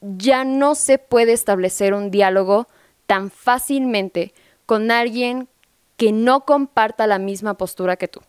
ya 0.01 0.43
no 0.43 0.75
se 0.75 0.99
puede 0.99 1.33
establecer 1.33 1.95
un 1.95 2.11
diálogo 2.11 2.67
tan 3.07 3.31
fácilmente 3.31 4.35
con 4.67 4.91
alguien 4.91 5.49
que 5.97 6.13
no 6.13 6.45
comparta 6.45 7.07
la 7.07 7.19
misma 7.19 7.55
postura 7.55 7.97
que 7.97 8.09
tú. 8.09 8.21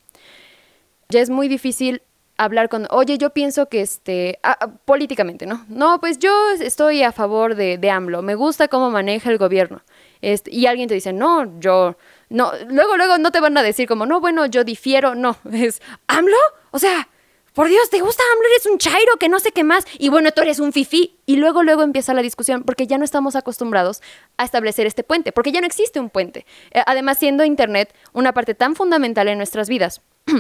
Ya 1.10 1.22
es 1.22 1.30
muy 1.30 1.48
difícil 1.48 2.02
hablar 2.38 2.70
con, 2.70 2.88
oye, 2.92 3.18
yo 3.18 3.32
pienso 3.32 3.68
que 3.68 3.82
este, 3.82 4.40
ah, 4.44 4.58
ah, 4.60 4.68
políticamente, 4.86 5.46
¿no? 5.46 5.66
No, 5.68 6.00
pues 6.00 6.20
yo 6.20 6.32
estoy 6.52 7.04
a 7.04 7.12
favor 7.12 7.56
de, 7.56 7.78
de 7.78 7.90
AMLO, 7.90 8.22
me 8.22 8.36
gusta 8.36 8.68
cómo 8.68 8.90
maneja 8.92 9.30
el 9.32 9.38
gobierno. 9.38 9.82
Este, 10.22 10.54
y 10.54 10.68
alguien 10.68 10.88
te 10.88 10.94
dice, 10.94 11.14
no, 11.14 11.60
yo, 11.60 11.98
no, 12.30 12.52
luego, 12.68 12.98
luego 12.98 13.18
no 13.18 13.32
te 13.32 13.40
van 13.40 13.58
a 13.58 13.64
decir 13.64 13.88
como, 13.88 14.06
no, 14.06 14.20
bueno, 14.20 14.46
yo 14.46 14.64
difiero, 14.64 15.16
no, 15.16 15.38
es, 15.52 15.82
¿AMLO? 16.08 16.38
O 16.72 16.80
sea, 16.80 17.10
por 17.58 17.70
Dios, 17.70 17.90
¿te 17.90 18.02
gusta 18.02 18.22
AMLO? 18.34 18.48
Eres 18.50 18.68
un 18.68 18.78
chairo 18.78 19.18
que 19.20 19.30
no 19.30 19.40
sé 19.40 19.52
qué 19.52 19.64
más. 19.64 19.84
Y 19.98 20.10
bueno, 20.10 20.32
tú 20.32 20.44
eres 20.44 20.60
un 20.60 20.72
fifí. 20.72 21.18
Y 21.26 21.38
luego, 21.38 21.64
luego 21.64 21.82
empieza 21.82 22.14
la 22.14 22.22
discusión 22.22 22.62
porque 22.62 22.86
ya 22.86 23.00
no 23.00 23.04
estamos 23.04 23.36
acostumbrados 23.36 24.04
a 24.38 24.46
establecer 24.46 24.86
este 24.86 25.04
puente, 25.04 25.32
porque 25.32 25.52
ya 25.52 25.60
no 25.60 25.66
existe 25.66 26.00
un 26.00 26.12
puente. 26.12 26.46
Eh, 26.70 26.84
además, 26.86 27.18
siendo 27.18 27.44
Internet 27.44 27.96
una 28.14 28.32
parte 28.32 28.54
tan 28.54 28.76
fundamental 28.76 29.28
en 29.28 29.40
nuestras 29.40 29.70
vidas, 29.70 30.04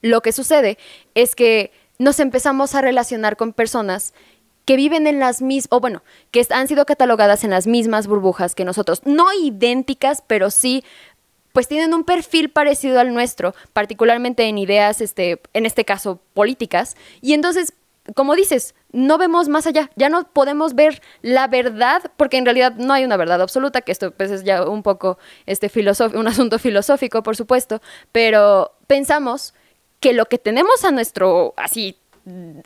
lo 0.00 0.20
que 0.20 0.30
sucede 0.30 0.78
es 1.16 1.34
que 1.34 1.72
nos 1.98 2.20
empezamos 2.20 2.76
a 2.76 2.82
relacionar 2.82 3.36
con 3.36 3.52
personas 3.52 4.14
que 4.64 4.76
viven 4.76 5.08
en 5.08 5.18
las 5.18 5.42
mismas, 5.42 5.72
o 5.72 5.80
bueno, 5.80 6.04
que 6.30 6.46
han 6.50 6.68
sido 6.68 6.86
catalogadas 6.86 7.42
en 7.42 7.50
las 7.50 7.66
mismas 7.66 8.06
burbujas 8.06 8.54
que 8.54 8.64
nosotros. 8.64 9.02
No 9.04 9.26
idénticas, 9.32 10.22
pero 10.24 10.50
sí 10.50 10.84
pues 11.54 11.68
tienen 11.68 11.94
un 11.94 12.02
perfil 12.02 12.50
parecido 12.50 12.98
al 12.98 13.14
nuestro, 13.14 13.54
particularmente 13.72 14.42
en 14.42 14.58
ideas, 14.58 15.00
este, 15.00 15.40
en 15.52 15.66
este 15.66 15.84
caso, 15.84 16.20
políticas. 16.34 16.96
Y 17.20 17.32
entonces, 17.32 17.74
como 18.16 18.34
dices, 18.34 18.74
no 18.90 19.18
vemos 19.18 19.48
más 19.48 19.64
allá, 19.68 19.88
ya 19.94 20.08
no 20.08 20.24
podemos 20.32 20.74
ver 20.74 21.00
la 21.22 21.46
verdad, 21.46 22.10
porque 22.16 22.38
en 22.38 22.44
realidad 22.44 22.74
no 22.74 22.92
hay 22.92 23.04
una 23.04 23.16
verdad 23.16 23.40
absoluta, 23.40 23.82
que 23.82 23.92
esto 23.92 24.10
pues, 24.10 24.32
es 24.32 24.42
ya 24.42 24.68
un 24.68 24.82
poco 24.82 25.16
este, 25.46 25.70
un 26.14 26.26
asunto 26.26 26.58
filosófico, 26.58 27.22
por 27.22 27.36
supuesto, 27.36 27.80
pero 28.10 28.72
pensamos 28.88 29.54
que 30.00 30.12
lo 30.12 30.26
que 30.26 30.38
tenemos 30.38 30.84
a 30.84 30.90
nuestro, 30.90 31.54
así, 31.56 31.96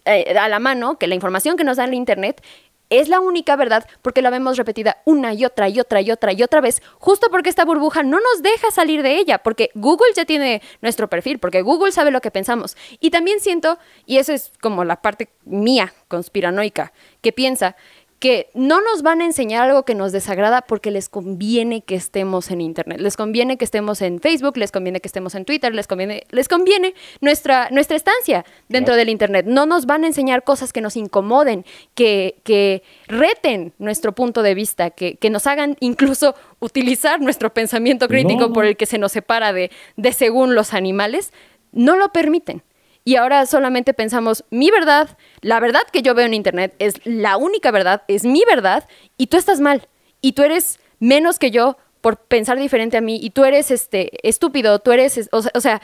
eh, 0.06 0.34
a 0.38 0.48
la 0.48 0.60
mano, 0.60 0.96
que 0.96 1.06
la 1.08 1.14
información 1.14 1.58
que 1.58 1.64
nos 1.64 1.76
da 1.76 1.84
el 1.84 1.92
Internet 1.92 2.42
es 2.90 3.08
la 3.08 3.20
única 3.20 3.56
verdad 3.56 3.88
porque 4.02 4.22
la 4.22 4.30
vemos 4.30 4.56
repetida 4.56 5.02
una 5.04 5.34
y 5.34 5.44
otra 5.44 5.68
y 5.68 5.80
otra 5.80 6.00
y 6.00 6.10
otra 6.10 6.32
y 6.32 6.42
otra 6.42 6.60
vez, 6.60 6.82
justo 6.98 7.28
porque 7.30 7.50
esta 7.50 7.64
burbuja 7.64 8.02
no 8.02 8.18
nos 8.18 8.42
deja 8.42 8.70
salir 8.70 9.02
de 9.02 9.16
ella, 9.16 9.38
porque 9.38 9.70
Google 9.74 10.12
ya 10.14 10.24
tiene 10.24 10.62
nuestro 10.80 11.08
perfil, 11.08 11.38
porque 11.38 11.62
Google 11.62 11.92
sabe 11.92 12.10
lo 12.10 12.20
que 12.20 12.30
pensamos. 12.30 12.76
Y 13.00 13.10
también 13.10 13.40
siento, 13.40 13.78
y 14.06 14.18
eso 14.18 14.32
es 14.32 14.52
como 14.60 14.84
la 14.84 15.02
parte 15.02 15.28
mía 15.44 15.92
conspiranoica, 16.08 16.92
que 17.20 17.32
piensa 17.32 17.76
que 18.18 18.50
no 18.52 18.80
nos 18.80 19.02
van 19.02 19.20
a 19.20 19.24
enseñar 19.24 19.68
algo 19.68 19.84
que 19.84 19.94
nos 19.94 20.10
desagrada 20.10 20.62
porque 20.62 20.90
les 20.90 21.08
conviene 21.08 21.82
que 21.82 21.94
estemos 21.94 22.50
en 22.50 22.60
Internet, 22.60 23.00
les 23.00 23.16
conviene 23.16 23.56
que 23.56 23.64
estemos 23.64 24.02
en 24.02 24.20
Facebook, 24.20 24.56
les 24.56 24.72
conviene 24.72 25.00
que 25.00 25.06
estemos 25.06 25.34
en 25.36 25.44
Twitter, 25.44 25.72
les 25.72 25.86
conviene, 25.86 26.24
les 26.30 26.48
conviene 26.48 26.94
nuestra, 27.20 27.68
nuestra 27.70 27.96
estancia 27.96 28.44
dentro 28.68 28.96
del 28.96 29.08
Internet. 29.08 29.46
No 29.46 29.66
nos 29.66 29.86
van 29.86 30.02
a 30.02 30.08
enseñar 30.08 30.42
cosas 30.42 30.72
que 30.72 30.80
nos 30.80 30.96
incomoden, 30.96 31.64
que, 31.94 32.36
que 32.42 32.82
reten 33.06 33.72
nuestro 33.78 34.12
punto 34.12 34.42
de 34.42 34.54
vista, 34.54 34.90
que, 34.90 35.16
que, 35.16 35.30
nos 35.30 35.46
hagan 35.46 35.76
incluso 35.80 36.34
utilizar 36.58 37.20
nuestro 37.20 37.54
pensamiento 37.54 38.08
crítico 38.08 38.52
por 38.52 38.64
el 38.64 38.76
que 38.76 38.86
se 38.86 38.98
nos 38.98 39.12
separa 39.12 39.52
de, 39.52 39.70
de 39.96 40.12
según 40.12 40.54
los 40.54 40.74
animales. 40.74 41.32
No 41.70 41.96
lo 41.96 42.12
permiten 42.12 42.62
y 43.08 43.16
ahora 43.16 43.46
solamente 43.46 43.94
pensamos, 43.94 44.44
mi 44.50 44.70
verdad, 44.70 45.16
la 45.40 45.60
verdad 45.60 45.80
que 45.90 46.02
yo 46.02 46.14
veo 46.14 46.26
en 46.26 46.34
Internet 46.34 46.74
es 46.78 47.00
la 47.06 47.38
única 47.38 47.70
verdad, 47.70 48.02
es 48.06 48.26
mi 48.26 48.42
verdad, 48.44 48.86
y 49.16 49.28
tú 49.28 49.38
estás 49.38 49.60
mal, 49.60 49.88
y 50.20 50.32
tú 50.32 50.42
eres 50.42 50.78
menos 51.00 51.38
que 51.38 51.50
yo 51.50 51.78
por 52.02 52.18
pensar 52.18 52.58
diferente 52.58 52.98
a 52.98 53.00
mí, 53.00 53.18
y 53.18 53.30
tú 53.30 53.46
eres 53.46 53.70
este 53.70 54.10
estúpido, 54.28 54.78
tú 54.80 54.92
eres, 54.92 55.26
o 55.32 55.60
sea... 55.62 55.80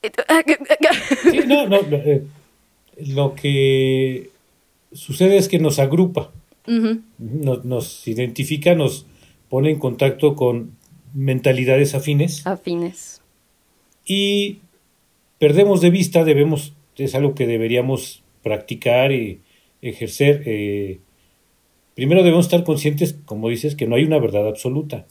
no, 1.48 1.66
no, 1.66 1.78
eh, 1.90 2.22
lo 3.04 3.34
que 3.34 4.30
sucede 4.92 5.38
es 5.38 5.48
que 5.48 5.58
nos 5.58 5.80
agrupa, 5.80 6.30
nos, 7.18 7.64
nos 7.64 8.06
identifica, 8.06 8.76
nos 8.76 9.06
pone 9.48 9.70
en 9.70 9.80
contacto 9.80 10.36
con 10.36 10.76
mentalidades 11.14 11.96
afines. 11.96 12.46
Afines. 12.46 13.22
Y 14.06 14.60
perdemos 15.40 15.80
de 15.80 15.90
vista, 15.90 16.22
debemos, 16.22 16.74
es 16.96 17.16
algo 17.16 17.34
que 17.34 17.48
deberíamos 17.48 18.22
practicar 18.44 19.10
y 19.10 19.40
ejercer. 19.82 20.42
Eh, 20.44 21.00
primero 21.96 22.22
debemos 22.22 22.44
estar 22.46 22.62
conscientes, 22.62 23.18
como 23.24 23.48
dices, 23.48 23.74
que 23.74 23.88
no 23.88 23.96
hay 23.96 24.04
una 24.04 24.18
verdad 24.18 24.46
absoluta, 24.46 25.06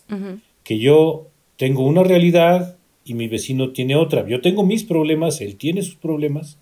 que 0.64 0.80
yo 0.80 1.28
tengo 1.58 1.84
una 1.84 2.04
realidad 2.04 2.78
y 3.04 3.16
mi 3.16 3.28
vecino 3.28 3.72
tiene 3.72 3.96
otra. 3.96 4.26
Yo 4.28 4.40
tengo 4.40 4.64
mis 4.64 4.84
problemas, 4.84 5.42
él 5.42 5.58
tiene 5.58 5.82
sus 5.82 5.96
problemas. 5.96 6.60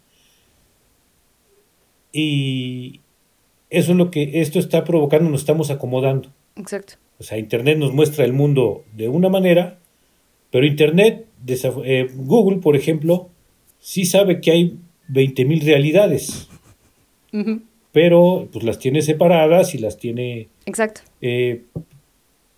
Y 2.13 3.01
eso 3.69 3.91
es 3.91 3.97
lo 3.97 4.11
que 4.11 4.39
esto 4.39 4.59
está 4.59 4.85
provocando, 4.85 5.29
nos 5.29 5.41
estamos 5.41 5.69
acomodando. 5.71 6.31
Exacto. 6.55 6.93
O 7.19 7.23
sea, 7.23 7.37
Internet 7.37 7.77
nos 7.77 7.93
muestra 7.93 8.23
el 8.23 8.31
mundo 8.31 8.85
de 8.93 9.09
una 9.09 9.27
manera, 9.27 9.79
pero 10.51 10.65
Internet, 10.65 11.25
eh, 11.83 12.07
Google, 12.15 12.59
por 12.59 12.77
ejemplo, 12.77 13.29
sí 13.79 14.05
sabe 14.05 14.41
que 14.41 14.51
hay 14.51 14.77
20.000 15.09 15.63
realidades, 15.63 16.49
pero 17.91 18.47
pues 18.51 18.65
las 18.65 18.79
tiene 18.79 19.01
separadas 19.01 19.73
y 19.75 19.77
las 19.77 19.97
tiene... 19.97 20.49
Exacto. 20.65 21.01
Eh, 21.21 21.63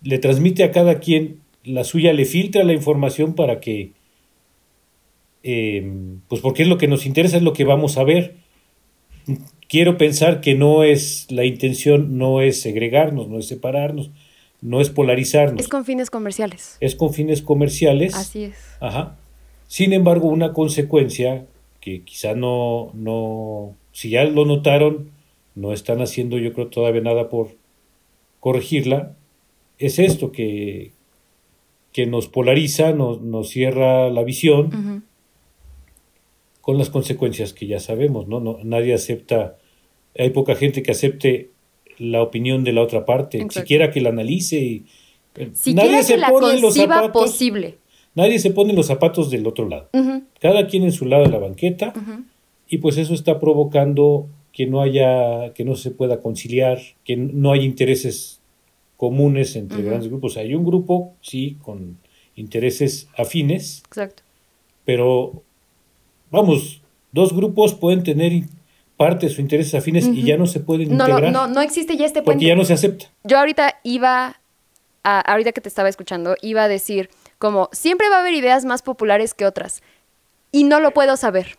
le 0.02 0.18
transmite 0.18 0.64
a 0.64 0.72
cada 0.72 0.98
quien 0.98 1.40
la 1.64 1.84
suya, 1.84 2.12
le 2.12 2.24
filtra 2.24 2.64
la 2.64 2.72
información 2.72 3.34
para 3.34 3.60
que... 3.60 3.92
Eh, 5.42 5.90
pues 6.28 6.42
porque 6.42 6.62
es 6.62 6.68
lo 6.68 6.76
que 6.76 6.88
nos 6.88 7.06
interesa, 7.06 7.36
es 7.38 7.42
lo 7.42 7.52
que 7.52 7.64
vamos 7.64 7.96
a 7.96 8.04
ver. 8.04 8.36
quiero 9.68 9.96
pensar 9.96 10.40
que 10.40 10.54
no 10.54 10.82
es 10.82 11.26
la 11.30 11.44
intención, 11.44 12.18
no 12.18 12.42
es 12.42 12.60
segregarnos, 12.60 13.28
no 13.28 13.38
es 13.38 13.46
separarnos, 13.46 14.10
no 14.60 14.80
es 14.80 14.90
polarizarnos. 14.90 15.60
Es 15.60 15.68
con 15.68 15.84
fines 15.84 16.10
comerciales. 16.10 16.76
Es 16.80 16.94
con 16.94 17.14
fines 17.14 17.40
comerciales. 17.40 18.14
Así 18.14 18.44
es. 18.44 18.56
Ajá. 18.80 19.16
Sin 19.70 19.92
embargo, 19.92 20.26
una 20.26 20.52
consecuencia 20.52 21.46
que 21.80 22.02
quizá 22.02 22.34
no, 22.34 22.90
no, 22.92 23.76
si 23.92 24.10
ya 24.10 24.24
lo 24.24 24.44
notaron, 24.44 25.12
no 25.54 25.72
están 25.72 26.02
haciendo 26.02 26.38
yo 26.38 26.52
creo 26.54 26.66
todavía 26.66 27.02
nada 27.02 27.28
por 27.28 27.50
corregirla, 28.40 29.14
es 29.78 30.00
esto 30.00 30.32
que, 30.32 30.90
que 31.92 32.06
nos 32.06 32.26
polariza, 32.26 32.90
nos, 32.90 33.20
nos 33.20 33.50
cierra 33.50 34.10
la 34.10 34.24
visión 34.24 35.04
con 36.62 36.76
las 36.76 36.90
consecuencias 36.90 37.52
que 37.52 37.68
ya 37.68 37.78
sabemos, 37.78 38.26
¿no? 38.26 38.40
¿no? 38.40 38.58
Nadie 38.64 38.92
acepta, 38.92 39.56
hay 40.18 40.30
poca 40.30 40.56
gente 40.56 40.82
que 40.82 40.90
acepte 40.90 41.50
la 41.96 42.22
opinión 42.22 42.64
de 42.64 42.72
la 42.72 42.82
otra 42.82 43.04
parte, 43.04 43.46
siquiera 43.50 43.92
que 43.92 44.00
la 44.00 44.08
analice. 44.08 44.56
Y, 44.56 44.84
eh, 45.36 45.52
nadie 45.74 46.02
se 46.02 46.18
pone 46.18 46.54
en 46.54 46.60
los 46.60 46.74
zapatos, 46.74 47.12
posible. 47.12 47.78
Nadie 48.14 48.38
se 48.38 48.50
pone 48.50 48.72
los 48.72 48.86
zapatos 48.86 49.30
del 49.30 49.46
otro 49.46 49.68
lado. 49.68 49.88
Cada 50.40 50.66
quien 50.66 50.84
en 50.84 50.92
su 50.92 51.06
lado 51.06 51.24
de 51.24 51.30
la 51.30 51.38
banqueta 51.38 51.92
y 52.68 52.78
pues 52.78 52.96
eso 52.98 53.14
está 53.14 53.38
provocando 53.40 54.28
que 54.52 54.66
no 54.66 54.82
haya, 54.82 55.52
que 55.54 55.64
no 55.64 55.76
se 55.76 55.90
pueda 55.90 56.20
conciliar, 56.20 56.78
que 57.04 57.16
no 57.16 57.52
hay 57.52 57.64
intereses 57.64 58.40
comunes 58.96 59.56
entre 59.56 59.82
grandes 59.82 60.08
grupos. 60.08 60.36
Hay 60.36 60.54
un 60.54 60.64
grupo, 60.64 61.14
sí, 61.20 61.56
con 61.62 61.98
intereses 62.36 63.08
afines. 63.16 63.82
Exacto. 63.86 64.22
Pero, 64.84 65.42
vamos, 66.30 66.82
dos 67.12 67.34
grupos 67.34 67.74
pueden 67.74 68.02
tener 68.02 68.42
partes 68.96 69.38
o 69.38 69.40
intereses 69.40 69.74
afines 69.74 70.06
y 70.06 70.22
ya 70.22 70.36
no 70.36 70.46
se 70.46 70.60
pueden 70.60 70.92
integrar. 70.92 71.22
No, 71.22 71.46
no, 71.46 71.48
no 71.48 71.60
existe 71.62 71.96
ya 71.96 72.04
este 72.04 72.22
puente. 72.22 72.36
Porque 72.36 72.46
ya 72.46 72.56
no 72.56 72.64
se 72.64 72.74
acepta. 72.74 73.06
Yo 73.24 73.38
ahorita 73.38 73.76
iba, 73.82 74.40
a, 75.02 75.20
ahorita 75.20 75.52
que 75.52 75.60
te 75.60 75.68
estaba 75.68 75.88
escuchando, 75.88 76.36
iba 76.42 76.64
a 76.64 76.68
decir 76.68 77.08
como, 77.40 77.70
siempre 77.72 78.08
va 78.10 78.18
a 78.18 78.20
haber 78.20 78.34
ideas 78.34 78.64
más 78.64 78.82
populares 78.82 79.34
que 79.34 79.46
otras. 79.46 79.82
Y 80.52 80.64
no 80.64 80.78
lo 80.78 80.92
puedo 80.92 81.16
saber. 81.16 81.58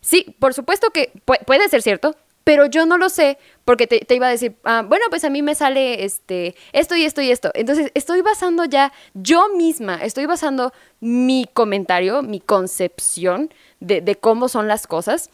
Sí, 0.00 0.34
por 0.38 0.54
supuesto 0.54 0.90
que 0.90 1.12
puede 1.44 1.68
ser 1.68 1.82
cierto, 1.82 2.14
pero 2.44 2.66
yo 2.66 2.86
no 2.86 2.96
lo 2.96 3.08
sé 3.08 3.36
porque 3.64 3.86
te, 3.86 4.14
iba 4.14 4.28
a 4.28 4.30
decir, 4.30 4.54
ah, 4.64 4.84
bueno, 4.86 5.06
pues 5.10 5.24
a 5.24 5.28
mí 5.28 5.42
me 5.42 5.56
sale 5.56 6.04
este, 6.04 6.54
esto 6.72 6.94
y 6.94 7.04
esto 7.04 7.20
y 7.20 7.32
esto. 7.32 7.50
Entonces, 7.54 7.90
estoy 7.94 8.22
basando 8.22 8.64
ya, 8.64 8.92
yo 9.12 9.48
misma, 9.56 9.96
estoy 9.96 10.26
basando 10.26 10.72
mi 11.00 11.46
comentario, 11.52 12.22
mi 12.22 12.38
concepción 12.38 13.52
de, 13.80 14.00
de 14.00 14.14
cómo 14.14 14.48
son 14.48 14.68
las 14.68 14.86
cosas 14.86 15.30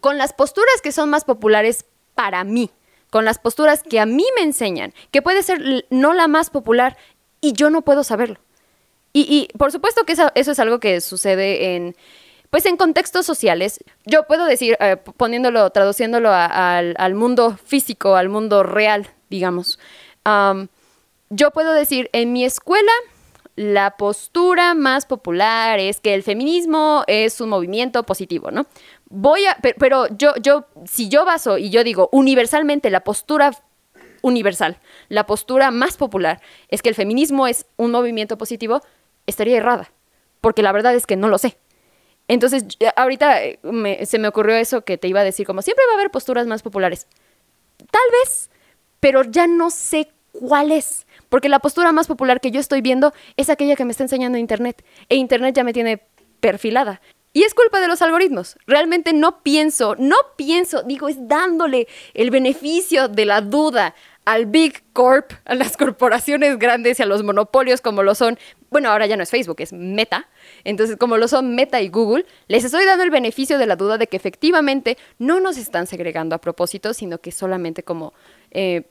con 0.00 0.18
las 0.18 0.32
posturas 0.32 0.80
que 0.82 0.92
son 0.92 1.10
más 1.10 1.24
populares 1.24 1.84
para 2.14 2.44
mí, 2.44 2.70
con 3.10 3.24
las 3.24 3.38
posturas 3.38 3.82
que 3.82 3.98
a 4.00 4.06
mí 4.06 4.24
me 4.36 4.42
enseñan, 4.42 4.94
que 5.10 5.20
puede 5.20 5.42
ser 5.42 5.84
no 5.90 6.14
la 6.14 6.28
más 6.28 6.48
popular 6.48 6.96
y 7.40 7.52
yo 7.54 7.70
no 7.70 7.82
puedo 7.82 8.04
saberlo. 8.04 8.38
Y, 9.12 9.48
por 9.58 9.72
supuesto 9.72 10.04
que 10.04 10.12
eso, 10.12 10.30
es 10.34 10.58
algo 10.60 10.78
que 10.78 11.00
sucede 11.00 11.74
en, 11.74 11.96
pues 12.50 12.64
en 12.66 12.76
contextos 12.76 13.26
sociales. 13.26 13.80
Yo 14.06 14.26
puedo 14.26 14.44
decir, 14.46 14.76
eh, 14.78 14.96
poniéndolo, 14.96 15.70
traduciéndolo 15.70 16.30
al, 16.32 17.14
mundo 17.14 17.58
físico, 17.64 18.14
al 18.14 18.28
mundo 18.28 18.62
real, 18.62 19.08
digamos. 19.28 19.78
yo 21.28 21.50
puedo 21.50 21.72
decir, 21.72 22.08
en 22.12 22.32
mi 22.32 22.44
escuela 22.44 22.92
la 23.60 23.96
postura 23.98 24.74
más 24.74 25.04
popular 25.04 25.80
es 25.80 26.00
que 26.00 26.14
el 26.14 26.22
feminismo 26.22 27.04
es 27.06 27.42
un 27.42 27.50
movimiento 27.50 28.04
positivo, 28.04 28.50
¿no? 28.50 28.66
Voy 29.10 29.44
a, 29.44 29.58
pero, 29.78 30.06
yo, 30.16 30.32
yo, 30.40 30.66
si 30.86 31.10
yo 31.10 31.26
baso 31.26 31.58
y 31.58 31.68
yo 31.68 31.84
digo 31.84 32.08
universalmente 32.10 32.88
la 32.88 33.00
postura 33.00 33.52
universal, 34.22 34.78
la 35.10 35.26
postura 35.26 35.70
más 35.70 35.98
popular 35.98 36.40
es 36.68 36.80
que 36.80 36.88
el 36.88 36.94
feminismo 36.94 37.46
es 37.46 37.66
un 37.76 37.90
movimiento 37.90 38.38
positivo, 38.38 38.80
estaría 39.26 39.58
errada, 39.58 39.90
porque 40.40 40.62
la 40.62 40.72
verdad 40.72 40.94
es 40.94 41.06
que 41.06 41.16
no 41.16 41.28
lo 41.28 41.38
sé. 41.38 41.56
Entonces, 42.28 42.64
ahorita 42.94 43.42
eh, 43.42 43.58
se 44.04 44.18
me 44.18 44.28
ocurrió 44.28 44.54
eso 44.54 44.82
que 44.82 44.96
te 44.98 45.08
iba 45.08 45.20
a 45.20 45.24
decir, 45.24 45.46
como 45.46 45.62
siempre 45.62 45.84
va 45.88 45.94
a 45.94 45.96
haber 45.96 46.10
posturas 46.10 46.46
más 46.46 46.62
populares. 46.62 47.08
Tal 47.78 48.10
vez, 48.22 48.50
pero 49.00 49.24
ya 49.24 49.46
no 49.46 49.70
sé 49.70 50.12
cuál 50.32 50.70
es. 50.70 51.06
Porque 51.28 51.48
la 51.48 51.58
postura 51.58 51.92
más 51.92 52.06
popular 52.06 52.40
que 52.40 52.50
yo 52.50 52.60
estoy 52.60 52.82
viendo 52.82 53.12
es 53.36 53.50
aquella 53.50 53.76
que 53.76 53.84
me 53.84 53.90
está 53.90 54.04
enseñando 54.04 54.38
Internet. 54.38 54.84
E 55.08 55.16
Internet 55.16 55.56
ya 55.56 55.64
me 55.64 55.72
tiene 55.72 56.02
perfilada. 56.40 57.00
Y 57.32 57.44
es 57.44 57.54
culpa 57.54 57.80
de 57.80 57.86
los 57.86 58.02
algoritmos. 58.02 58.56
Realmente 58.66 59.12
no 59.12 59.42
pienso, 59.42 59.94
no 59.98 60.16
pienso, 60.36 60.82
digo, 60.82 61.08
es 61.08 61.16
dándole 61.28 61.86
el 62.12 62.30
beneficio 62.30 63.08
de 63.08 63.24
la 63.24 63.40
duda 63.40 63.94
al 64.30 64.46
Big 64.46 64.84
Corp, 64.92 65.32
a 65.44 65.56
las 65.56 65.76
corporaciones 65.76 66.56
grandes 66.58 67.00
y 67.00 67.02
a 67.02 67.06
los 67.06 67.24
monopolios 67.24 67.80
como 67.80 68.04
lo 68.04 68.14
son, 68.14 68.38
bueno, 68.70 68.88
ahora 68.88 69.06
ya 69.06 69.16
no 69.16 69.24
es 69.24 69.30
Facebook, 69.30 69.56
es 69.58 69.72
Meta. 69.72 70.28
Entonces, 70.62 70.96
como 70.96 71.16
lo 71.16 71.26
son 71.26 71.56
Meta 71.56 71.80
y 71.80 71.88
Google, 71.88 72.24
les 72.46 72.62
estoy 72.62 72.84
dando 72.84 73.02
el 73.02 73.10
beneficio 73.10 73.58
de 73.58 73.66
la 73.66 73.74
duda 73.74 73.98
de 73.98 74.06
que 74.06 74.16
efectivamente 74.16 74.96
no 75.18 75.40
nos 75.40 75.58
están 75.58 75.88
segregando 75.88 76.36
a 76.36 76.38
propósito, 76.38 76.94
sino 76.94 77.18
que 77.18 77.32
solamente 77.32 77.82
como 77.82 78.12
eh, 78.52 78.82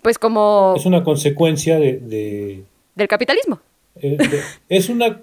pues 0.00 0.18
como... 0.18 0.74
Es 0.74 0.86
una 0.86 1.04
consecuencia 1.04 1.78
de... 1.78 2.62
del 2.94 3.08
capitalismo. 3.08 3.60
Eh, 3.96 4.16
es 4.70 4.88
una 4.88 5.20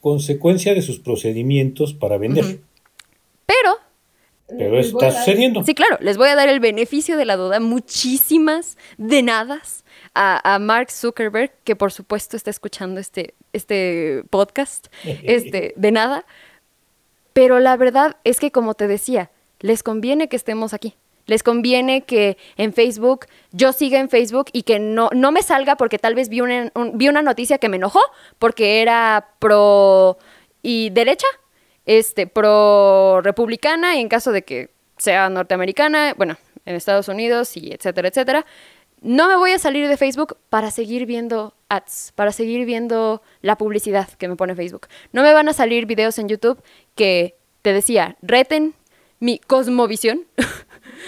consecuencia 0.00 0.72
de 0.72 0.82
sus 0.82 1.00
procedimientos 1.00 1.94
para 1.94 2.16
vender. 2.16 2.60
Pero... 3.46 3.89
Pero 4.56 4.78
está 4.78 5.10
sucediendo. 5.12 5.62
Sí, 5.64 5.74
claro, 5.74 5.96
les 6.00 6.16
voy 6.16 6.28
a 6.28 6.34
dar 6.34 6.48
el 6.48 6.60
beneficio 6.60 7.16
de 7.16 7.24
la 7.24 7.36
duda, 7.36 7.60
muchísimas 7.60 8.76
de 8.98 9.22
nada 9.22 9.60
a, 10.14 10.58
Mark 10.60 10.90
Zuckerberg, 10.90 11.52
que 11.64 11.76
por 11.76 11.92
supuesto 11.92 12.36
está 12.36 12.50
escuchando 12.50 13.00
este, 13.00 13.34
este 13.52 14.24
podcast, 14.30 14.88
este, 15.04 15.72
de 15.76 15.92
nada. 15.92 16.24
Pero 17.32 17.60
la 17.60 17.76
verdad 17.76 18.16
es 18.24 18.40
que, 18.40 18.50
como 18.50 18.74
te 18.74 18.88
decía, 18.88 19.30
les 19.60 19.82
conviene 19.82 20.28
que 20.28 20.36
estemos 20.36 20.74
aquí. 20.74 20.96
Les 21.26 21.42
conviene 21.44 22.02
que 22.02 22.36
en 22.56 22.72
Facebook 22.72 23.26
yo 23.52 23.72
siga 23.72 24.00
en 24.00 24.08
Facebook 24.08 24.46
y 24.52 24.62
que 24.62 24.80
no, 24.80 25.10
no 25.14 25.30
me 25.30 25.42
salga 25.42 25.76
porque 25.76 25.98
tal 25.98 26.16
vez 26.16 26.28
vi 26.28 26.40
una, 26.40 26.72
vi 26.94 27.08
una 27.08 27.22
noticia 27.22 27.58
que 27.58 27.68
me 27.68 27.76
enojó 27.76 28.00
porque 28.40 28.82
era 28.82 29.28
pro 29.38 30.18
y 30.62 30.90
derecha, 30.90 31.28
este, 31.90 32.28
pro 32.28 33.20
republicana 33.20 33.98
en 33.98 34.08
caso 34.08 34.30
de 34.30 34.42
que 34.42 34.70
sea 34.96 35.28
norteamericana, 35.28 36.14
bueno, 36.16 36.36
en 36.64 36.76
Estados 36.76 37.08
Unidos 37.08 37.56
y 37.56 37.72
etcétera, 37.72 38.06
etcétera. 38.06 38.46
No 39.02 39.26
me 39.26 39.34
voy 39.34 39.50
a 39.50 39.58
salir 39.58 39.88
de 39.88 39.96
Facebook 39.96 40.36
para 40.50 40.70
seguir 40.70 41.04
viendo 41.04 41.52
ads, 41.68 42.12
para 42.14 42.30
seguir 42.30 42.64
viendo 42.64 43.22
la 43.42 43.56
publicidad 43.56 44.08
que 44.08 44.28
me 44.28 44.36
pone 44.36 44.54
Facebook. 44.54 44.86
No 45.10 45.24
me 45.24 45.32
van 45.32 45.48
a 45.48 45.52
salir 45.52 45.86
videos 45.86 46.20
en 46.20 46.28
YouTube 46.28 46.62
que 46.94 47.34
te 47.62 47.72
decía, 47.72 48.16
reten 48.22 48.74
mi 49.18 49.40
cosmovisión 49.40 50.26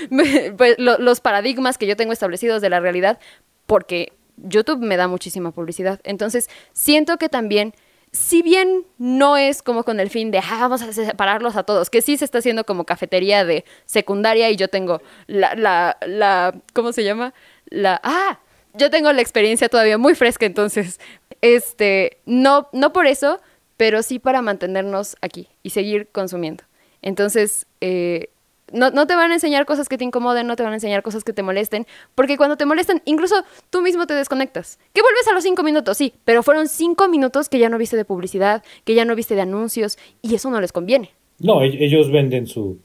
pues, 0.57 0.75
los 0.79 1.21
paradigmas 1.21 1.79
que 1.79 1.87
yo 1.87 1.97
tengo 1.97 2.13
establecidos 2.13 2.61
de 2.61 2.71
la 2.71 2.81
realidad, 2.81 3.21
porque 3.67 4.15
YouTube 4.37 4.81
me 4.81 4.97
da 4.97 5.07
muchísima 5.07 5.53
publicidad. 5.53 6.01
Entonces, 6.03 6.51
siento 6.73 7.19
que 7.19 7.29
también, 7.29 7.73
si 8.13 8.43
bien 8.43 8.85
no 8.99 9.39
es 9.39 9.63
como 9.63 9.85
con 9.85 9.99
el 9.99 10.11
fin 10.11 10.31
de, 10.31 10.39
ah, 10.39 10.59
vamos 10.61 10.83
a 10.83 10.93
separarlos 10.93 11.57
a 11.57 11.63
todos, 11.63 11.89
que 11.89 12.03
sí 12.03 12.19
se 12.19 12.27
está 12.27 12.39
haciendo 12.39 12.65
como 12.65 12.85
cafetería 12.85 13.45
de 13.45 13.65
secundaria 13.87 14.51
y 14.51 14.57
yo 14.57 14.69
tengo 14.69 15.01
la, 15.27 15.55
la, 15.55 15.97
la, 16.07 16.55
¿cómo 16.75 16.93
se 16.93 17.05
llama? 17.05 17.33
La, 17.67 18.01
ah, 18.05 18.39
yo 18.75 18.91
tengo 18.91 19.11
la 19.13 19.23
experiencia 19.23 19.69
todavía 19.69 19.97
muy 19.97 20.15
fresca, 20.15 20.45
entonces, 20.45 21.01
este, 21.41 22.19
no, 22.27 22.69
no 22.73 22.93
por 22.93 23.07
eso, 23.07 23.41
pero 23.79 24.03
sí 24.03 24.19
para 24.19 24.43
mantenernos 24.43 25.17
aquí 25.23 25.49
y 25.63 25.71
seguir 25.71 26.09
consumiendo. 26.13 26.65
Entonces, 27.01 27.67
eh, 27.81 28.29
no, 28.73 29.07
te 29.07 29.15
van 29.15 29.31
a 29.31 29.35
enseñar 29.35 29.67
cosas 29.67 29.89
que 29.89 29.99
te 29.99 30.05
incomoden, 30.05 30.47
no 30.47 30.57
te 30.57 30.63
van 30.63 30.73
a 30.73 30.77
enseñar 30.77 31.03
cosas 31.03 31.25
que 31.25 31.33
te 31.33 31.43
molesten, 31.43 31.87
porque 32.15 32.37
cuando 32.37 32.57
te 32.57 32.67
molestan, 32.67 33.03
incluso 33.05 33.37
tú 33.71 33.83
mismo 33.83 34.07
te 34.07 34.15
desconectas. 34.15 34.79
Que 34.93 35.03
vuelves 35.03 35.29
a 35.29 35.35
los 35.35 35.43
cinco 35.43 35.63
minutos, 35.63 35.97
sí, 35.97 36.15
pero 36.25 36.43
fueron 36.43 36.69
cinco 36.69 37.09
minutos 37.09 37.49
que 37.49 37.59
ya 37.59 37.69
no 37.69 37.79
viste 37.79 37.97
de 37.97 38.05
publicidad, 38.05 38.63
que 38.85 38.95
ya 38.95 39.05
no 39.05 39.15
viste 39.15 39.35
de 39.35 39.43
anuncios, 39.43 39.99
y 40.23 40.35
eso 40.35 40.51
no 40.51 40.61
les 40.61 40.73
conviene. 40.73 41.11
No, 41.39 41.63
ellos 41.63 42.11
venden 42.11 42.47
su 42.47 42.79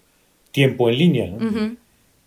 tiempo 0.51 0.89
en 0.89 0.97
línea, 0.97 1.33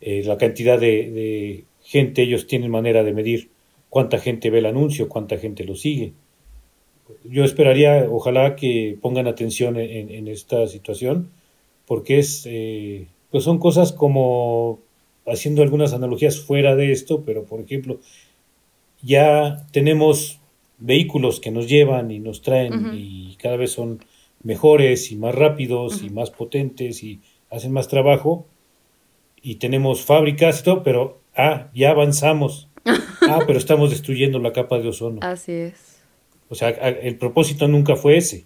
eh, 0.01 0.23
la 0.25 0.38
cantidad 0.38 0.79
de, 0.79 1.64
gente, 1.83 2.23
ellos 2.23 2.46
tienen 2.46 2.70
manera 2.70 3.03
de 3.03 3.12
medir 3.12 3.51
cuánta 3.88 4.18
gente 4.18 4.51
ve 4.51 4.61
el 4.61 4.66
anuncio, 4.66 5.09
cuánta 5.09 5.37
gente 5.38 5.64
lo 5.64 5.75
sigue. 5.75 6.12
Yo 7.25 7.44
esperaría, 7.44 8.07
ojalá 8.09 8.55
que 8.55 8.96
pongan 9.01 9.27
atención 9.27 9.77
en, 9.77 10.29
esta 10.29 10.66
situación, 10.66 11.31
porque 11.87 12.20
es... 12.20 12.46
Eh, 12.46 13.07
pues 13.31 13.45
son 13.45 13.59
cosas 13.59 13.93
como, 13.93 14.81
haciendo 15.27 15.62
algunas 15.62 15.93
analogías 15.93 16.40
fuera 16.40 16.77
de 16.77 16.93
esto, 16.93 17.23
pero 17.25 17.45
por 17.45 17.61
ejemplo, 17.61 18.01
ya 19.03 19.66
tenemos 19.73 20.40
vehículos 20.79 21.40
que 21.40 21.51
nos 21.51 21.69
llevan 21.69 22.11
y 22.11 22.19
nos 22.19 22.43
traen 22.43 22.93
y 22.95 23.37
cada 23.37 23.57
vez 23.57 23.73
son 23.73 24.01
mejores 24.43 25.12
y 25.12 25.16
más 25.16 25.35
rápidos 25.35 26.03
y 26.03 26.11
más 26.11 26.31
potentes 26.31 27.03
y 27.03 27.21
hacen 27.51 27.73
más 27.73 27.88
trabajo. 27.88 28.47
y 29.43 29.55
tenemos 29.55 30.03
fábricas 30.03 30.61
y 30.61 30.64
todo, 30.64 30.83
pero, 30.83 31.19
ah, 31.35 31.71
ya 31.75 31.93
avanzamos. 31.93 32.69
ah, 32.85 33.40
pero 33.47 33.59
estamos 33.59 33.90
destruyendo 33.90 34.38
la 34.38 34.53
capa 34.53 34.79
de 34.79 34.88
ozono. 34.88 35.21
Así 35.23 35.53
es. 35.53 36.01
O 36.51 36.55
sea, 36.55 36.71
el 36.71 37.16
propósito 37.16 37.69
nunca 37.69 37.95
fue 37.95 38.16
ese, 38.16 38.45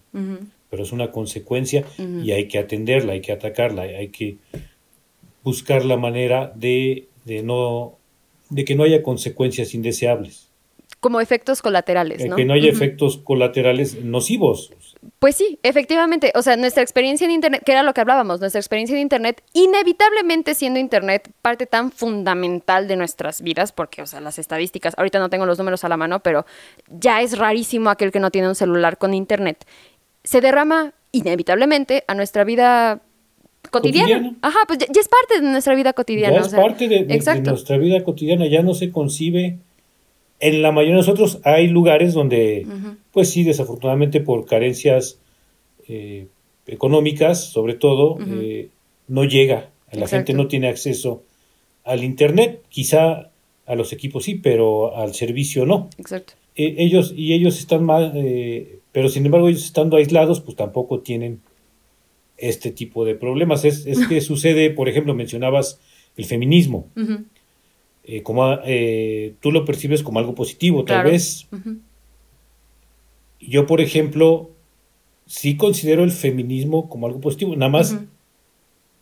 pero 0.70 0.82
es 0.82 0.92
una 0.92 1.10
consecuencia 1.10 1.84
y 2.22 2.32
hay 2.32 2.48
que 2.48 2.58
atenderla, 2.58 3.14
hay 3.14 3.22
que 3.22 3.32
atacarla, 3.32 3.82
hay 3.82 4.08
que 4.08 4.36
buscar 5.44 5.84
la 5.84 5.96
manera 5.96 6.52
de, 6.56 7.06
de 7.24 7.42
no 7.42 7.98
de 8.50 8.64
que 8.64 8.74
no 8.74 8.84
haya 8.84 9.02
consecuencias 9.02 9.74
indeseables. 9.74 10.48
Como 11.00 11.20
efectos 11.20 11.60
colaterales, 11.60 12.24
¿no? 12.24 12.36
Que 12.36 12.44
no 12.44 12.54
haya 12.54 12.70
efectos 12.70 13.18
colaterales 13.18 14.02
nocivos. 14.02 14.72
Pues 15.18 15.36
sí, 15.36 15.58
efectivamente. 15.62 16.32
O 16.34 16.42
sea, 16.42 16.56
nuestra 16.56 16.82
experiencia 16.82 17.26
en 17.26 17.30
Internet, 17.30 17.62
que 17.64 17.72
era 17.72 17.82
lo 17.82 17.92
que 17.92 18.00
hablábamos, 18.00 18.40
nuestra 18.40 18.58
experiencia 18.58 18.94
en 18.96 19.02
Internet, 19.02 19.42
inevitablemente 19.52 20.54
siendo 20.54 20.80
Internet 20.80 21.30
parte 21.42 21.66
tan 21.66 21.92
fundamental 21.92 22.88
de 22.88 22.96
nuestras 22.96 23.42
vidas, 23.42 23.72
porque, 23.72 24.00
o 24.00 24.06
sea, 24.06 24.20
las 24.20 24.38
estadísticas, 24.38 24.94
ahorita 24.96 25.18
no 25.18 25.28
tengo 25.28 25.44
los 25.44 25.58
números 25.58 25.84
a 25.84 25.88
la 25.88 25.98
mano, 25.98 26.20
pero 26.20 26.46
ya 26.88 27.20
es 27.20 27.36
rarísimo 27.36 27.90
aquel 27.90 28.12
que 28.12 28.20
no 28.20 28.30
tiene 28.30 28.48
un 28.48 28.54
celular 28.54 28.96
con 28.96 29.12
Internet, 29.12 29.66
se 30.22 30.40
derrama 30.40 30.94
inevitablemente 31.12 32.04
a 32.06 32.14
nuestra 32.14 32.44
vida 32.44 33.02
cotidiana. 33.74 34.34
Ajá, 34.40 34.60
pues 34.66 34.78
ya, 34.78 35.00
es 35.00 35.08
parte 35.08 35.40
de 35.40 35.50
nuestra 35.50 35.74
vida 35.74 35.92
cotidiana. 35.92 36.36
Ya 36.36 36.40
es 36.42 36.54
parte 36.54 36.88
de, 36.88 37.04
nuestra 37.42 37.78
vida 37.78 38.02
cotidiana, 38.04 38.46
ya 38.46 38.62
no 38.62 38.74
se 38.74 38.90
concibe. 38.90 39.58
En 40.40 40.62
la 40.62 40.72
mayoría 40.72 40.94
de 40.94 41.00
nosotros 41.00 41.40
hay 41.44 41.68
lugares 41.68 42.14
donde, 42.14 42.66
pues 43.12 43.30
sí, 43.30 43.44
desafortunadamente 43.44 44.20
por 44.20 44.46
carencias 44.46 45.18
eh, 45.88 46.26
económicas, 46.66 47.44
sobre 47.44 47.74
todo, 47.74 48.18
eh, 48.20 48.68
no 49.08 49.24
llega. 49.24 49.70
La 49.92 50.08
gente 50.08 50.32
no 50.34 50.48
tiene 50.48 50.68
acceso 50.68 51.22
al 51.84 52.02
Internet, 52.02 52.62
quizá 52.68 53.30
a 53.66 53.74
los 53.74 53.92
equipos 53.92 54.24
sí, 54.24 54.34
pero 54.34 54.96
al 54.96 55.14
servicio 55.14 55.66
no. 55.66 55.88
Exacto. 55.98 56.34
E, 56.56 56.76
ellos, 56.78 57.12
y 57.16 57.32
ellos 57.32 57.58
están 57.58 57.84
mal, 57.84 58.12
eh, 58.14 58.78
pero 58.92 59.08
sin 59.08 59.24
embargo 59.26 59.48
ellos 59.48 59.64
estando 59.64 59.96
aislados, 59.96 60.40
pues 60.40 60.56
tampoco 60.56 61.00
tienen 61.00 61.40
este 62.38 62.70
tipo 62.70 63.04
de 63.04 63.14
problemas. 63.14 63.64
Es, 63.64 63.84
que 64.08 64.20
sucede, 64.20 64.70
por 64.70 64.88
ejemplo, 64.88 65.14
mencionabas 65.14 65.80
el 66.16 66.24
feminismo. 66.24 66.88
Eh, 68.04 68.22
como 68.22 68.58
eh, 68.64 69.34
tú 69.40 69.50
lo 69.50 69.64
percibes 69.64 70.02
como 70.02 70.18
algo 70.18 70.34
positivo, 70.34 70.84
tal 70.84 71.04
vez. 71.04 71.48
Yo, 73.40 73.66
por 73.66 73.80
ejemplo, 73.80 74.50
sí 75.26 75.56
considero 75.56 76.04
el 76.04 76.12
feminismo 76.12 76.88
como 76.88 77.06
algo 77.06 77.20
positivo. 77.20 77.56
Nada 77.56 77.70
más, 77.70 77.96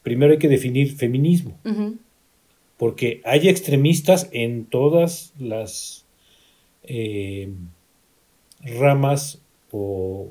primero 0.03 0.33
hay 0.33 0.39
que 0.39 0.49
definir 0.49 0.95
feminismo. 0.95 1.59
Porque 2.77 3.21
hay 3.25 3.49
extremistas 3.49 4.29
en 4.33 4.65
todas 4.65 5.33
las 5.39 6.05
eh, 6.83 7.53
ramas 8.61 9.41
o 9.73 10.29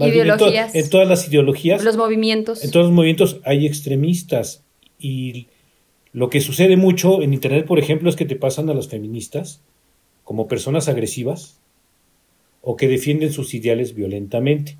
ideologías. 0.00 0.74
En, 0.74 0.90
todas 0.90 1.08
las 1.08 1.26
ideologías. 1.28 1.82
Los 1.82 1.96
movimientos. 1.96 2.62
En 2.64 2.70
todos 2.70 2.86
los 2.86 2.94
movimientos 2.94 3.40
hay 3.44 3.64
extremistas. 3.64 4.64
Y 4.98 5.48
lo 6.12 6.28
que 6.28 6.40
sucede 6.40 6.76
mucho 6.76 7.22
en 7.22 7.32
Internet, 7.32 7.64
por 7.64 7.78
ejemplo, 7.78 8.10
es 8.10 8.16
que 8.16 8.26
te 8.26 8.36
pasan 8.36 8.68
a 8.68 8.74
las 8.74 8.88
feministas 8.88 9.62
como 10.24 10.48
personas 10.48 10.88
agresivas 10.88 11.58
o 12.60 12.76
que 12.76 12.88
defienden 12.88 13.32
sus 13.32 13.54
ideales 13.54 13.94
violentamente. 13.94 14.76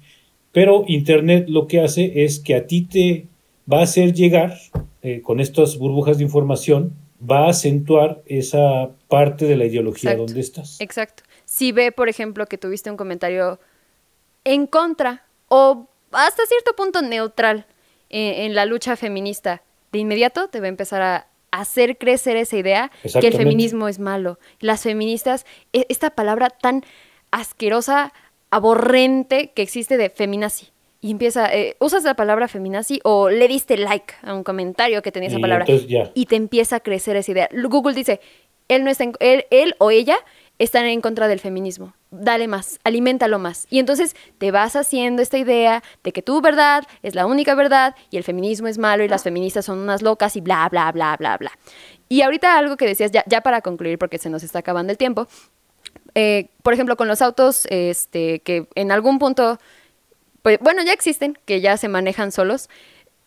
Pero 0.51 0.85
Internet 0.89 1.49
lo 1.49 1.67
que 1.67 1.81
hace 1.81 2.25
es 2.25 2.41
que 2.41 2.55
a 2.55 2.67
ti 2.67 2.83
te 2.83 3.27
va 3.73 3.81
a 3.81 3.85
hacer 3.85 4.13
llegar, 4.13 4.59
eh, 5.03 5.21
con 5.23 5.41
estas 5.41 5.79
burbujas 5.79 6.19
de 6.19 6.25
información, 6.25 6.93
va 7.23 7.47
a 7.47 7.51
acentuar 7.51 8.23
esa 8.27 8.91
parte 9.09 9.47
de 9.47 9.57
la 9.57 9.65
ideología 9.65 10.17
donde 10.17 10.41
estás. 10.41 10.81
Exacto. 10.81 11.23
Si 11.45 11.71
ve, 11.71 11.93
por 11.93 12.09
ejemplo, 12.09 12.47
que 12.47 12.59
tuviste 12.59 12.91
un 12.91 12.97
comentario 12.97 13.61
en 14.45 14.67
contra 14.67 15.25
o 15.49 15.89
hasta 16.13 16.45
cierto 16.47 16.75
punto 16.75 17.03
neutral 17.03 17.67
eh, 18.11 18.45
en, 18.45 18.55
la 18.55 18.67
lucha 18.67 18.97
feminista, 18.97 19.63
de 19.93 19.99
inmediato 19.99 20.49
te 20.49 20.61
va 20.61 20.67
a 20.67 20.69
empezar 20.69 21.03
a 21.03 21.27
hacer 21.51 21.99
crecer 21.99 22.37
esa 22.37 22.57
idea 22.57 22.91
que 23.03 23.27
el 23.27 23.35
feminismo 23.35 23.89
es 23.89 23.99
malo. 23.99 24.39
Las 24.61 24.83
feministas, 24.83 25.45
e, 25.73 25.87
esta 25.89 26.11
palabra 26.11 26.51
tan 26.51 26.83
asquerosa, 27.31 28.13
aborrente 28.51 29.53
que 29.55 29.63
existe 29.63 29.97
de 29.97 30.11
feminazi. 30.11 30.69
Y 31.01 31.11
empieza, 31.11 31.53
eh, 31.53 31.77
usas 31.81 32.05
la 32.05 32.15
palabra 32.15 32.49
feminazi 32.49 33.01
o 33.03 33.29
le 33.29 33.49
diste 33.49 33.77
like 33.77 34.15
a 34.23 34.35
un 34.35 34.45
comentario 34.45 35.03
que 35.03 35.11
tenía 35.11 35.29
esa 35.29 35.41
palabra. 35.41 35.67
Y 36.15 36.27
te 36.27 36.37
empieza 36.37 36.77
a 36.77 36.81
crecer 36.81 37.17
esa 37.17 37.33
idea. 37.33 37.49
Google 37.53 37.95
dice, 37.95 38.21
él, 38.69 38.85
no 38.85 38.91
está 38.91 39.05
él, 39.21 39.47
él 39.51 39.75
o 39.79 39.91
ella 39.91 40.17
están 40.59 40.87
en 40.87 41.01
contra 41.01 41.29
del 41.29 41.41
feminismo. 41.41 41.95
Dale 42.15 42.47
más, 42.47 42.79
aliméntalo 42.85 43.39
más. 43.39 43.67
Y 43.71 43.79
entonces 43.79 44.15
te 44.37 44.51
vas 44.51 44.77
haciendo 44.77 45.23
esta 45.23 45.39
idea 45.39 45.83
de 46.05 46.13
que 46.13 46.21
tu 46.21 46.43
verdad 46.43 46.85
es 47.03 47.15
la 47.15 47.25
única 47.25 47.55
verdad 47.55 47.97
y 48.11 48.19
el 48.19 48.23
feminismo 48.23 48.69
es 48.69 48.77
malo 48.77 49.03
y 49.03 49.09
las 49.09 49.23
feministas 49.23 49.65
son 49.65 49.79
unas 49.79 50.03
locas 50.03 50.37
y 50.37 50.43
bla, 50.43 50.69
bla, 50.69 50.93
bla, 50.93 51.17
bla, 51.17 51.39
bla. 51.39 51.53
Y 52.11 52.21
ahorita 52.21 52.59
algo 52.59 52.77
que 52.77 52.87
decías, 52.87 53.11
ya, 53.11 53.41
para 53.41 53.63
concluir, 53.63 53.99
porque 53.99 54.19
se 54.19 54.29
nos 54.29 54.43
está 54.43 54.59
acabando 54.59 54.91
el 54.91 54.99
tiempo, 54.99 55.27
eh, 56.15 56.49
por 56.63 56.75
ejemplo, 56.75 56.99
con 56.99 57.09
los 57.09 57.23
autos 57.23 57.67
este, 57.71 58.41
que 58.41 58.69
en 58.75 58.93
algún 58.93 59.19
punto, 59.19 59.59
pues, 60.43 60.59
bueno, 60.61 60.83
ya 60.83 60.93
existen, 60.93 61.39
que 61.47 61.63
ya 61.63 61.79
se 61.79 61.89
manejan 61.89 62.31
solos, 62.31 62.69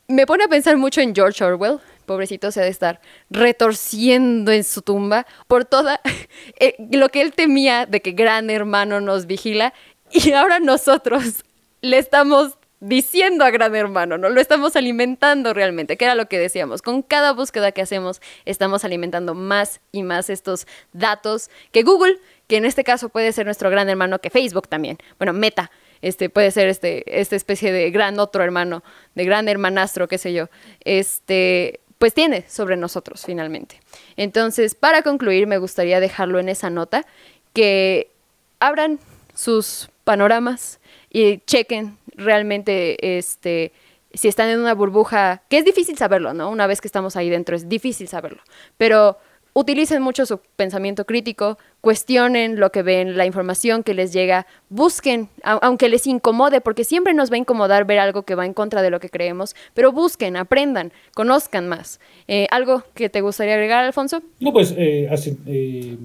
me 0.07 0.25
pone 0.25 0.43
a 0.43 0.47
pensar 0.47 0.77
mucho 0.77 1.01
en 1.01 1.15
George 1.15 1.43
Orwell, 1.43 1.79
pobrecito 2.05 2.51
se 2.51 2.61
ha 2.61 2.63
de 2.63 2.69
estar 2.69 3.01
retorciendo 3.29 4.51
en 4.51 4.63
su 4.63 4.81
tumba 4.81 5.25
por 5.47 5.65
toda 5.65 6.01
eh, 6.59 6.75
lo 6.91 7.09
que 7.09 7.21
él 7.21 7.33
temía 7.33 7.85
de 7.85 8.01
que 8.01 8.11
gran 8.11 8.49
hermano 8.49 9.01
nos 9.01 9.25
vigila 9.25 9.73
y 10.11 10.31
ahora 10.31 10.59
nosotros 10.59 11.43
le 11.81 11.97
estamos 11.97 12.57
diciendo 12.79 13.43
a 13.45 13.51
gran 13.51 13.75
hermano, 13.75 14.17
¿no? 14.17 14.29
Lo 14.29 14.39
estamos 14.39 14.75
alimentando 14.75 15.53
realmente, 15.53 15.97
que 15.97 16.05
era 16.05 16.13
lo 16.13 16.27
que 16.27 16.37
decíamos. 16.37 16.81
Con 16.81 17.01
cada 17.01 17.33
búsqueda 17.33 17.71
que 17.71 17.81
hacemos 17.81 18.21
estamos 18.45 18.85
alimentando 18.85 19.33
más 19.33 19.81
y 19.91 20.03
más 20.03 20.29
estos 20.29 20.67
datos 20.93 21.49
que 21.71 21.83
Google, 21.83 22.19
que 22.47 22.57
en 22.57 22.65
este 22.65 22.83
caso 22.83 23.09
puede 23.09 23.31
ser 23.31 23.45
nuestro 23.45 23.69
gran 23.69 23.89
hermano, 23.89 24.19
que 24.19 24.29
Facebook 24.29 24.67
también, 24.67 24.97
bueno, 25.17 25.33
Meta, 25.33 25.71
este 26.07 26.29
puede 26.29 26.51
ser 26.51 26.67
este 26.67 27.19
esta 27.19 27.35
especie 27.35 27.71
de 27.71 27.89
gran 27.89 28.19
otro 28.19 28.43
hermano, 28.43 28.83
de 29.15 29.25
gran 29.25 29.47
hermanastro, 29.47 30.07
qué 30.07 30.19
sé 30.19 30.33
yo. 30.33 30.49
Este, 30.81 31.79
pues 31.97 32.13
tiene 32.13 32.45
sobre 32.47 32.77
nosotros 32.77 33.23
finalmente. 33.25 33.79
Entonces, 34.15 34.75
para 34.75 35.01
concluir, 35.01 35.47
me 35.47 35.57
gustaría 35.57 35.99
dejarlo 35.99 36.39
en 36.39 36.49
esa 36.49 36.69
nota, 36.69 37.07
que 37.53 38.11
abran 38.59 38.99
sus 39.33 39.89
panoramas 40.03 40.79
y 41.09 41.39
chequen 41.39 41.97
realmente 42.15 43.17
este, 43.17 43.71
si 44.13 44.27
están 44.27 44.49
en 44.49 44.59
una 44.59 44.75
burbuja, 44.75 45.41
que 45.49 45.57
es 45.57 45.65
difícil 45.65 45.97
saberlo, 45.97 46.35
¿no? 46.35 46.51
Una 46.51 46.67
vez 46.67 46.81
que 46.81 46.87
estamos 46.87 47.15
ahí 47.15 47.31
dentro 47.31 47.55
es 47.55 47.67
difícil 47.67 48.07
saberlo, 48.07 48.43
pero 48.77 49.17
utilicen 49.57 50.01
mucho 50.01 50.25
su 50.25 50.39
pensamiento 50.57 51.05
crítico, 51.05 51.57
cuestionen 51.79 52.59
lo 52.59 52.71
que 52.71 52.83
ven, 52.83 53.15
la 53.15 53.25
información 53.25 53.83
que 53.83 53.93
les 53.93 54.11
llega, 54.11 54.45
busquen, 54.69 55.29
aunque 55.43 55.87
les 55.87 56.05
incomode, 56.07 56.59
porque 56.59 56.83
siempre 56.83 57.13
nos 57.13 57.31
va 57.31 57.35
a 57.35 57.39
incomodar 57.39 57.85
ver 57.85 57.99
algo 57.99 58.23
que 58.23 58.35
va 58.35 58.45
en 58.45 58.53
contra 58.53 58.81
de 58.81 58.89
lo 58.89 58.99
que 58.99 59.09
creemos, 59.09 59.55
pero 59.73 59.93
busquen, 59.93 60.35
aprendan, 60.35 60.91
conozcan 61.13 61.69
más. 61.69 62.01
Eh, 62.27 62.47
¿Algo 62.51 62.83
que 62.93 63.09
te 63.09 63.21
gustaría 63.21 63.53
agregar, 63.53 63.85
Alfonso? 63.85 64.21
No, 64.41 64.51
pues 64.51 64.73
eh, 64.77 65.09
eh, 65.47 65.97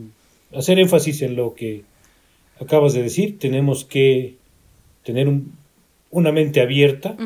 hacer 0.55 0.79
énfasis 0.79 1.23
en 1.23 1.35
lo 1.35 1.53
que 1.53 1.83
acabas 2.61 2.93
de 2.93 3.03
decir, 3.03 3.41
tenemos 3.41 3.85
que 3.85 4.37
tener 5.03 5.29
una 6.13 6.31
mente 6.31 6.61
abierta, 6.61 7.17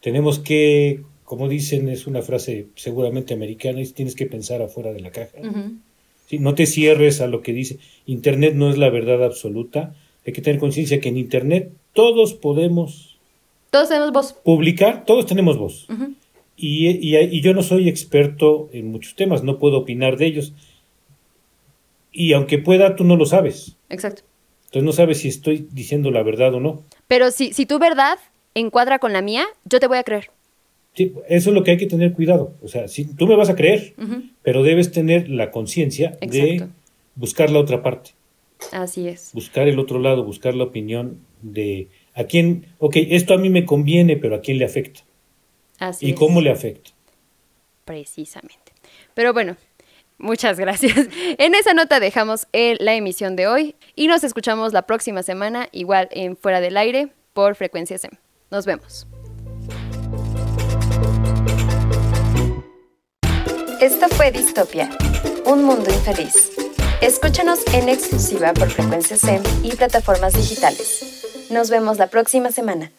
tenemos 0.00 0.38
que 0.38 1.02
como 1.30 1.48
dicen, 1.48 1.88
es 1.88 2.08
una 2.08 2.22
frase 2.22 2.66
seguramente 2.74 3.34
americana, 3.34 3.80
y 3.80 3.86
tienes 3.86 4.16
que 4.16 4.26
pensar 4.26 4.62
afuera 4.62 4.92
de 4.92 4.98
la 4.98 5.12
caja. 5.12 5.38
No 6.32 6.56
te 6.56 6.66
cierres 6.66 7.20
a 7.20 7.28
lo 7.28 7.40
que 7.40 7.52
dice. 7.52 7.78
Internet 8.04 8.54
no 8.56 8.68
es 8.68 8.78
la 8.78 8.90
verdad 8.90 9.22
absoluta. 9.22 9.94
Hay 10.26 10.32
que 10.32 10.42
tener 10.42 10.58
conciencia 10.58 11.00
que 11.00 11.08
en 11.08 11.16
Internet 11.16 11.70
todos 11.92 12.34
podemos... 12.34 13.16
Todos 13.70 13.90
tenemos 13.90 14.10
voz. 14.10 14.32
Publicar, 14.32 15.04
todos 15.04 15.24
tenemos 15.24 15.56
voz. 15.56 15.86
y, 16.56 16.88
y, 16.88 17.40
yo 17.40 17.54
no 17.54 17.62
soy 17.62 17.88
experto 17.88 18.68
en 18.72 18.90
muchos 18.90 19.14
temas, 19.14 19.44
no 19.44 19.60
puedo 19.60 19.78
opinar 19.78 20.16
de 20.16 20.26
ellos. 20.26 20.52
Y 22.10 22.32
aunque 22.32 22.58
pueda, 22.58 22.96
tú 22.96 23.04
no 23.04 23.14
lo 23.14 23.24
sabes. 23.24 23.76
Exacto. 23.88 24.22
Entonces 24.64 24.82
no 24.82 24.90
sabes 24.90 25.18
si 25.18 25.28
estoy 25.28 25.68
diciendo 25.70 26.10
la 26.10 26.24
verdad 26.24 26.52
o 26.54 26.58
no. 26.58 26.82
Pero 27.06 27.30
si, 27.30 27.52
si 27.52 27.66
tu 27.66 27.78
verdad 27.78 28.18
encuadra 28.56 28.98
con 28.98 29.12
la 29.12 29.22
mía, 29.22 29.46
yo 29.64 29.78
te 29.78 29.86
voy 29.86 29.98
a 29.98 30.02
creer. 30.02 30.32
Sí, 30.94 31.12
eso 31.28 31.50
es 31.50 31.54
lo 31.54 31.62
que 31.62 31.72
hay 31.72 31.76
que 31.76 31.86
tener 31.86 32.12
cuidado. 32.12 32.54
O 32.62 32.68
sea, 32.68 32.88
si 32.88 33.04
tú 33.04 33.26
me 33.26 33.36
vas 33.36 33.48
a 33.48 33.56
creer, 33.56 33.94
pero 34.42 34.62
debes 34.62 34.90
tener 34.90 35.28
la 35.28 35.50
conciencia 35.50 36.18
de 36.20 36.68
buscar 37.14 37.50
la 37.50 37.60
otra 37.60 37.82
parte. 37.82 38.10
Así 38.72 39.08
es. 39.08 39.30
Buscar 39.32 39.68
el 39.68 39.78
otro 39.78 39.98
lado, 39.98 40.24
buscar 40.24 40.54
la 40.54 40.64
opinión 40.64 41.20
de 41.42 41.88
a 42.14 42.24
quién, 42.24 42.66
ok, 42.78 42.96
esto 42.96 43.34
a 43.34 43.38
mí 43.38 43.48
me 43.50 43.64
conviene, 43.64 44.16
pero 44.16 44.34
a 44.34 44.40
quién 44.40 44.58
le 44.58 44.64
afecta. 44.64 45.00
Así 45.78 46.10
¿Y 46.10 46.14
cómo 46.14 46.40
le 46.40 46.50
afecta? 46.50 46.90
precisamente. 47.90 48.72
Pero 49.14 49.32
bueno, 49.32 49.56
muchas 50.16 50.60
gracias. 50.64 51.08
En 51.38 51.56
esa 51.56 51.74
nota 51.74 51.98
dejamos 51.98 52.46
la 52.52 52.94
emisión 52.94 53.34
de 53.34 53.48
hoy 53.48 53.74
y 53.96 54.06
nos 54.06 54.22
escuchamos 54.22 54.72
la 54.72 54.82
próxima 54.82 55.24
semana, 55.24 55.68
igual 55.72 56.08
en 56.12 56.36
Fuera 56.36 56.60
del 56.60 56.76
Aire 56.76 57.08
por 57.32 57.56
Frecuencia 57.56 57.98
SEM. 57.98 58.12
Nos 58.52 58.64
vemos. 58.64 59.09
Esto 63.80 64.10
fue 64.10 64.30
Distopia, 64.30 64.90
un 65.46 65.64
mundo 65.64 65.90
infeliz. 65.90 66.52
Escúchanos 67.00 67.60
en 67.72 67.88
exclusiva 67.88 68.52
por 68.52 68.68
Frecuencia 68.68 69.16
SEM 69.16 69.42
y 69.62 69.74
plataformas 69.74 70.34
digitales. 70.34 71.48
Nos 71.48 71.70
vemos 71.70 71.96
la 71.96 72.08
próxima 72.08 72.52
semana. 72.52 72.92